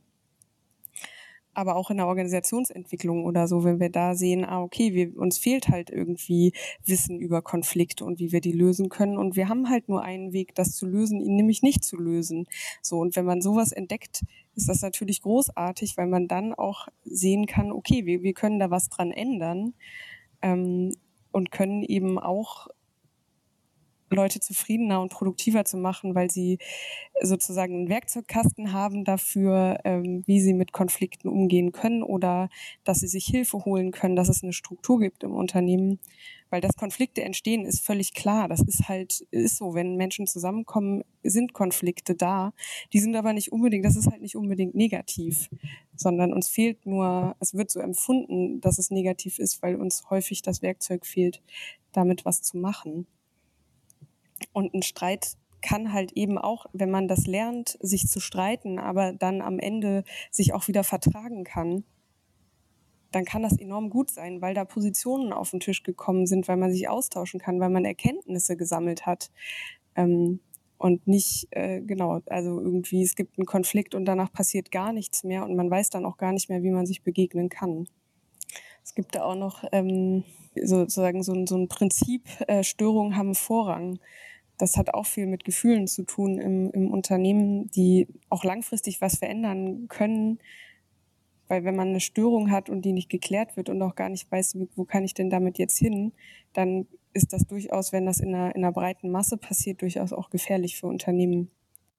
[1.55, 5.39] aber auch in der Organisationsentwicklung oder so, wenn wir da sehen, ah, okay, wir, uns
[5.39, 6.53] fehlt halt irgendwie
[6.85, 9.19] Wissen über Konflikte und wie wir die lösen können.
[9.19, 12.47] Und wir haben halt nur einen Weg, das zu lösen, ihn nämlich nicht zu lösen.
[12.83, 14.23] So, und wenn man sowas entdeckt,
[14.55, 18.71] ist das natürlich großartig, weil man dann auch sehen kann, okay, wir, wir können da
[18.71, 19.75] was dran ändern
[20.43, 20.95] ähm,
[21.33, 22.69] und können eben auch
[24.13, 26.59] Leute zufriedener und produktiver zu machen, weil sie
[27.23, 32.49] sozusagen einen Werkzeugkasten haben dafür, ähm, wie sie mit Konflikten umgehen können oder
[32.85, 36.01] dass sie sich Hilfe holen können, dass es eine Struktur gibt im Unternehmen.
[36.51, 38.49] Weil dass Konflikte entstehen, ist völlig klar.
[38.49, 42.53] Das ist halt, ist so, wenn Menschen zusammenkommen, sind Konflikte da.
[42.93, 45.49] Die sind aber nicht unbedingt, das ist halt nicht unbedingt negativ,
[45.95, 50.43] sondern uns fehlt nur, es wird so empfunden, dass es negativ ist, weil uns häufig
[50.43, 51.43] das Werkzeug fehlt,
[51.93, 53.07] damit was zu machen.
[54.53, 59.13] Und ein Streit kann halt eben auch, wenn man das lernt, sich zu streiten, aber
[59.13, 61.85] dann am Ende sich auch wieder vertragen kann,
[63.13, 66.57] dann kann das enorm gut sein, weil da Positionen auf den Tisch gekommen sind, weil
[66.57, 69.31] man sich austauschen kann, weil man Erkenntnisse gesammelt hat.
[69.97, 70.41] Ähm,
[70.79, 75.25] und nicht, äh, genau, also irgendwie, es gibt einen Konflikt und danach passiert gar nichts
[75.25, 77.87] mehr und man weiß dann auch gar nicht mehr, wie man sich begegnen kann.
[78.83, 80.25] Es gibt da auch noch ähm,
[80.61, 83.99] sozusagen so, so ein Prinzip, äh, Störungen haben Vorrang
[84.61, 89.17] das hat auch viel mit Gefühlen zu tun im, im Unternehmen, die auch langfristig was
[89.17, 90.39] verändern können.
[91.51, 94.31] Weil wenn man eine Störung hat und die nicht geklärt wird und auch gar nicht
[94.31, 96.13] weiß, wo kann ich denn damit jetzt hin,
[96.53, 100.31] dann ist das durchaus, wenn das in einer, in einer breiten Masse passiert, durchaus auch
[100.31, 101.51] gefährlich für Unternehmen.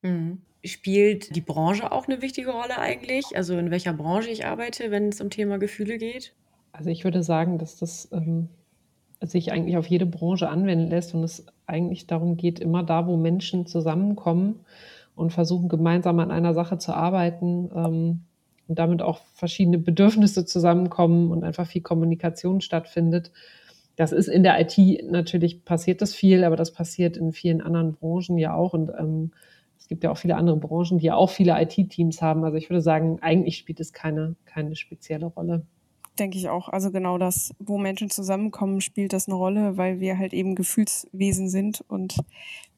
[0.04, 0.42] Mhm.
[0.64, 3.26] Spielt die Branche auch eine wichtige Rolle eigentlich?
[3.36, 6.34] Also in welcher Branche ich arbeite, wenn es um Thema Gefühle geht?
[6.72, 8.48] Also ich würde sagen, dass das ähm,
[9.20, 13.18] sich eigentlich auf jede Branche anwenden lässt und es eigentlich darum geht, immer da, wo
[13.18, 14.62] Menschen zusammenkommen
[15.16, 18.22] und versuchen gemeinsam an einer Sache zu arbeiten ähm,
[18.72, 23.34] und damit auch verschiedene Bedürfnisse zusammenkommen und einfach viel Kommunikation stattfindet.
[23.98, 27.92] Das ist in der IT natürlich passiert das viel, aber das passiert in vielen anderen
[27.92, 29.32] Branchen ja auch und ähm,
[29.78, 32.46] es gibt ja auch viele andere Branchen, die ja auch viele IT-Teams haben.
[32.46, 35.66] Also ich würde sagen, eigentlich spielt es keine, keine spezielle Rolle
[36.20, 36.68] denke ich auch.
[36.70, 41.50] Also genau das, wo Menschen zusammenkommen, spielt das eine Rolle, weil wir halt eben Gefühlswesen
[41.50, 42.18] sind und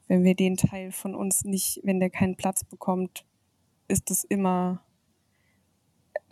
[0.08, 3.26] wenn wir den Teil von uns nicht, wenn der keinen Platz bekommt,
[3.88, 4.82] ist das immer,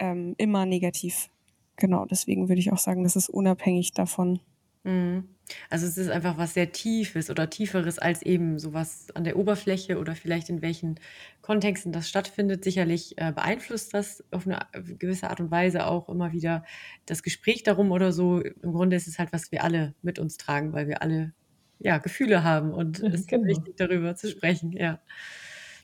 [0.02, 1.30] ähm, immer negativ.
[1.78, 4.40] Genau, deswegen würde ich auch sagen, das ist unabhängig davon.
[4.84, 5.30] Mhm.
[5.70, 10.00] Also es ist einfach was sehr Tiefes oder Tieferes als eben sowas an der Oberfläche
[10.00, 11.00] oder vielleicht in welchen
[11.42, 12.64] Kontexten das stattfindet.
[12.64, 14.60] Sicherlich äh, beeinflusst das auf eine
[14.98, 16.66] gewisse Art und Weise auch immer wieder
[17.06, 18.40] das Gespräch darum oder so.
[18.40, 21.34] Im Grunde ist es halt, was wir alle mit uns tragen, weil wir alle
[21.80, 23.44] ja Gefühle haben und es genau.
[23.44, 24.72] ist wichtig, darüber zu sprechen.
[24.72, 25.02] Ja.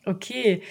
[0.06, 0.62] Okay,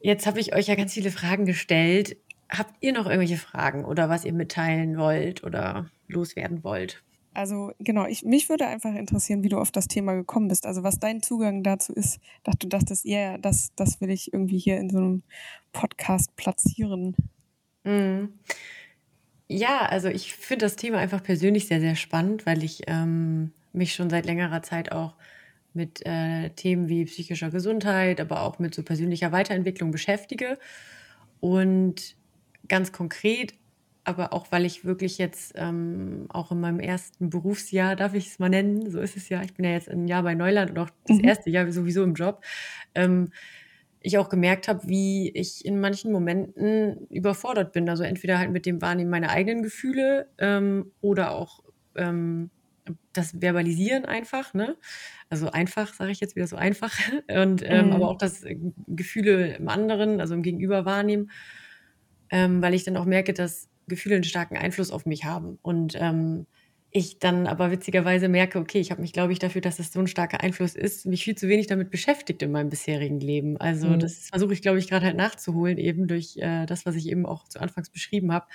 [0.00, 2.16] jetzt habe ich euch ja ganz viele Fragen gestellt.
[2.56, 7.02] Habt ihr noch irgendwelche Fragen oder was ihr mitteilen wollt oder loswerden wollt?
[7.34, 10.66] Also genau, ich, mich würde einfach interessieren, wie du auf das Thema gekommen bist.
[10.66, 14.32] Also was dein Zugang dazu ist, dass du dachtest, ja, yeah, das, das will ich
[14.32, 15.22] irgendwie hier in so einem
[15.72, 17.16] Podcast platzieren.
[17.82, 18.26] Mm.
[19.48, 23.94] Ja, also ich finde das Thema einfach persönlich sehr, sehr spannend, weil ich ähm, mich
[23.94, 25.14] schon seit längerer Zeit auch
[25.74, 30.56] mit äh, Themen wie psychischer Gesundheit, aber auch mit so persönlicher Weiterentwicklung beschäftige.
[31.40, 32.16] Und
[32.68, 33.54] ganz konkret
[34.04, 38.38] aber auch weil ich wirklich jetzt ähm, auch in meinem ersten Berufsjahr, darf ich es
[38.38, 40.78] mal nennen, so ist es ja, ich bin ja jetzt ein Jahr bei Neuland und
[40.78, 41.24] auch das mhm.
[41.24, 42.44] erste Jahr sowieso im Job,
[42.94, 43.30] ähm,
[44.00, 47.88] ich auch gemerkt habe, wie ich in manchen Momenten überfordert bin.
[47.88, 51.64] Also entweder halt mit dem Wahrnehmen meiner eigenen Gefühle ähm, oder auch
[51.96, 52.50] ähm,
[53.14, 54.76] das Verbalisieren einfach, ne?
[55.30, 56.94] Also einfach, sage ich jetzt wieder so einfach.
[57.34, 57.92] Und ähm, mhm.
[57.94, 58.44] aber auch das
[58.88, 61.30] Gefühle im anderen, also im Gegenüber wahrnehmen.
[62.34, 65.60] Ähm, weil ich dann auch merke, dass Gefühle einen starken Einfluss auf mich haben.
[65.62, 66.46] Und ähm,
[66.90, 70.00] ich dann aber witzigerweise merke, okay, ich habe mich, glaube ich, dafür, dass das so
[70.00, 73.56] ein starker Einfluss ist, mich viel zu wenig damit beschäftigt in meinem bisherigen Leben.
[73.56, 74.00] Also mhm.
[74.00, 77.24] das versuche ich, glaube ich, gerade halt nachzuholen, eben durch äh, das, was ich eben
[77.24, 78.46] auch zu Anfangs beschrieben habe.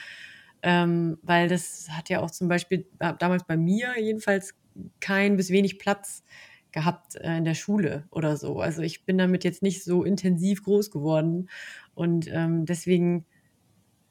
[0.62, 4.56] Ähm, weil das hat ja auch zum Beispiel damals bei mir jedenfalls
[5.00, 6.26] kein bis wenig Platz
[6.74, 8.60] gehabt äh, in der Schule oder so.
[8.60, 11.50] Also ich bin damit jetzt nicht so intensiv groß geworden
[11.94, 13.26] und ähm, deswegen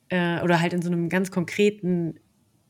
[0.08, 2.20] äh, oder halt in so einem ganz konkreten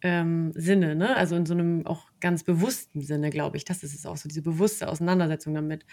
[0.03, 1.17] ähm, Sinne, ne?
[1.17, 3.65] Also in so einem auch ganz bewussten Sinne, glaube ich.
[3.65, 5.85] Das ist es auch so, diese bewusste Auseinandersetzung damit.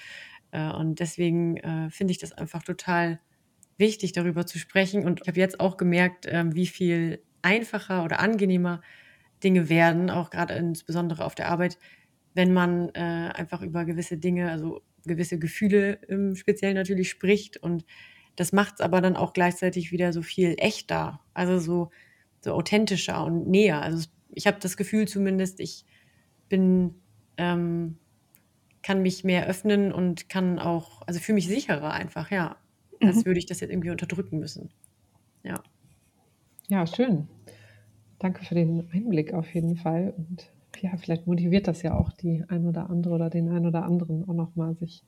[0.52, 3.20] Äh, und deswegen äh, finde ich das einfach total
[3.78, 5.06] wichtig, darüber zu sprechen.
[5.06, 8.82] Und ich habe jetzt auch gemerkt, äh, wie viel einfacher oder angenehmer
[9.44, 11.78] Dinge werden, auch gerade insbesondere auf der Arbeit,
[12.34, 13.00] wenn man äh,
[13.34, 17.58] einfach über gewisse Dinge, also gewisse Gefühle im Speziellen natürlich spricht.
[17.58, 17.86] Und
[18.36, 21.90] das macht es aber dann auch gleichzeitig wieder so viel echter, also so,
[22.42, 23.82] so authentischer und näher.
[23.82, 25.86] Also ich habe das Gefühl zumindest, ich
[26.50, 26.96] bin,
[27.38, 27.98] ähm,
[28.84, 32.58] kann mich mehr öffnen und kann auch, also fühle mich sicherer einfach, ja.
[33.02, 33.08] Mhm.
[33.08, 34.70] Als würde ich das jetzt irgendwie unterdrücken müssen.
[35.44, 35.62] Ja.
[36.68, 37.28] Ja, schön.
[38.20, 40.14] Danke für den Einblick auf jeden Fall.
[40.18, 43.84] Und ja, vielleicht motiviert das ja auch die ein oder andere oder den ein oder
[43.84, 45.04] anderen auch nochmal, sich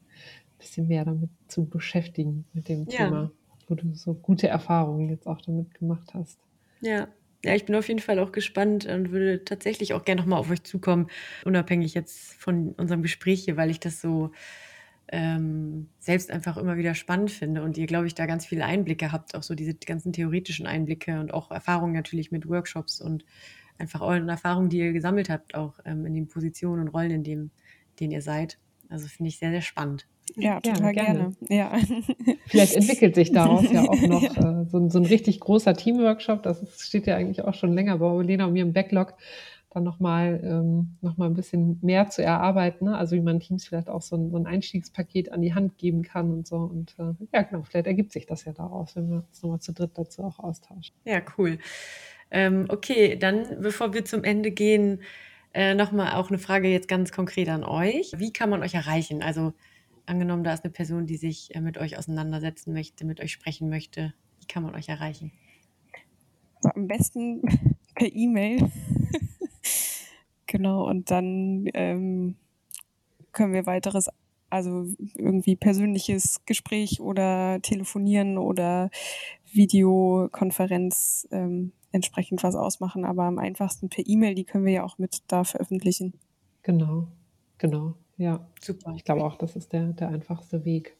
[0.57, 3.05] bisschen mehr damit zu beschäftigen, mit dem ja.
[3.05, 3.31] Thema,
[3.67, 6.39] wo du so gute Erfahrungen jetzt auch damit gemacht hast.
[6.81, 7.07] Ja.
[7.45, 10.49] Ja, ich bin auf jeden Fall auch gespannt und würde tatsächlich auch gerne nochmal auf
[10.49, 11.07] euch zukommen,
[11.45, 14.31] unabhängig jetzt von unserem Gespräch hier, weil ich das so
[15.09, 19.11] ähm, selbst einfach immer wieder spannend finde und ihr, glaube ich, da ganz viele Einblicke
[19.11, 23.23] habt, auch so diese ganzen theoretischen Einblicke und auch Erfahrungen natürlich mit Workshops und
[23.77, 27.23] einfach euren Erfahrungen, die ihr gesammelt habt, auch ähm, in den Positionen und Rollen, in
[27.23, 27.51] dem,
[27.99, 28.57] denen ihr seid.
[28.89, 30.07] Also finde ich sehr, sehr spannend.
[30.35, 31.35] Ja, total ja, gerne.
[31.47, 31.47] gerne.
[31.49, 31.71] Ja.
[32.47, 34.27] Vielleicht entwickelt sich daraus ja auch noch ja.
[34.61, 36.43] Äh, so, so, ein richtig großer Teamworkshop.
[36.43, 39.13] Das steht ja eigentlich auch schon länger bei Lena und mir im Backlog,
[39.71, 42.85] dann nochmal ähm, noch ein bisschen mehr zu erarbeiten.
[42.85, 42.97] Ne?
[42.97, 46.03] Also wie man Teams vielleicht auch so ein, so ein, Einstiegspaket an die Hand geben
[46.03, 46.57] kann und so.
[46.57, 49.73] Und äh, ja, genau, vielleicht ergibt sich das ja daraus, wenn wir uns nochmal zu
[49.73, 50.95] dritt dazu auch austauschen.
[51.05, 51.59] Ja, cool.
[52.31, 55.01] Ähm, okay, dann bevor wir zum Ende gehen,
[55.53, 58.11] äh, nochmal auch eine Frage jetzt ganz konkret an euch.
[58.17, 59.21] Wie kann man euch erreichen?
[59.23, 59.53] Also
[60.07, 63.69] angenommen, da ist eine Person, die sich äh, mit euch auseinandersetzen möchte, mit euch sprechen
[63.69, 64.13] möchte.
[64.39, 65.31] Wie kann man euch erreichen?
[66.55, 67.41] Also am besten
[67.95, 68.71] per E-Mail.
[70.47, 72.35] genau, und dann ähm,
[73.31, 74.09] können wir weiteres,
[74.49, 74.85] also
[75.15, 78.89] irgendwie persönliches Gespräch oder telefonieren oder
[79.51, 84.97] Videokonferenz ähm, entsprechend was ausmachen, aber am einfachsten per E-Mail, die können wir ja auch
[84.97, 86.13] mit da veröffentlichen.
[86.63, 87.07] Genau,
[87.57, 88.45] genau, ja.
[88.61, 88.93] Super.
[88.95, 90.95] Ich glaube auch, das ist der, der einfachste Weg.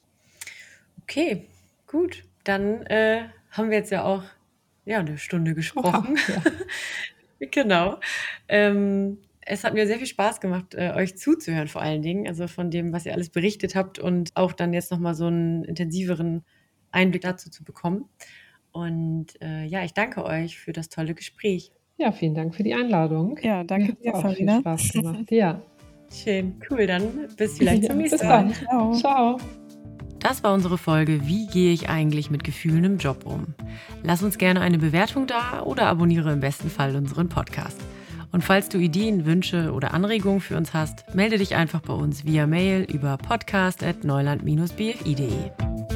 [1.03, 1.45] Okay,
[1.87, 2.23] gut.
[2.43, 4.23] Dann äh, haben wir jetzt ja auch
[4.85, 6.15] ja, eine Stunde gesprochen.
[6.15, 6.43] Wow,
[7.39, 7.47] ja.
[7.51, 7.99] genau.
[8.47, 12.27] Ähm, es hat mir sehr viel Spaß gemacht, äh, euch zuzuhören, vor allen Dingen.
[12.27, 15.63] Also von dem, was ihr alles berichtet habt und auch dann jetzt nochmal so einen
[15.63, 16.43] intensiveren
[16.91, 18.05] Einblick dazu zu bekommen.
[18.71, 21.71] Und äh, ja, ich danke euch für das tolle Gespräch.
[21.97, 23.39] Ja, vielen Dank für die Einladung.
[23.41, 24.53] Ja, danke dir, auch Farina.
[24.53, 25.31] Viel Spaß gemacht.
[25.31, 25.61] Ja.
[26.11, 26.85] Schön, cool.
[26.87, 28.51] Dann bis vielleicht ja, zum nächsten Mal.
[28.53, 28.93] Ciao.
[28.93, 29.37] Ciao.
[30.19, 33.53] Das war unsere Folge Wie gehe ich eigentlich mit Gefühlen im Job um?
[34.03, 37.79] Lass uns gerne eine Bewertung da oder abonniere im besten Fall unseren Podcast.
[38.31, 42.25] Und falls du Ideen, Wünsche oder Anregungen für uns hast, melde dich einfach bei uns
[42.25, 45.86] via Mail über podcast.neuland-bfi.de.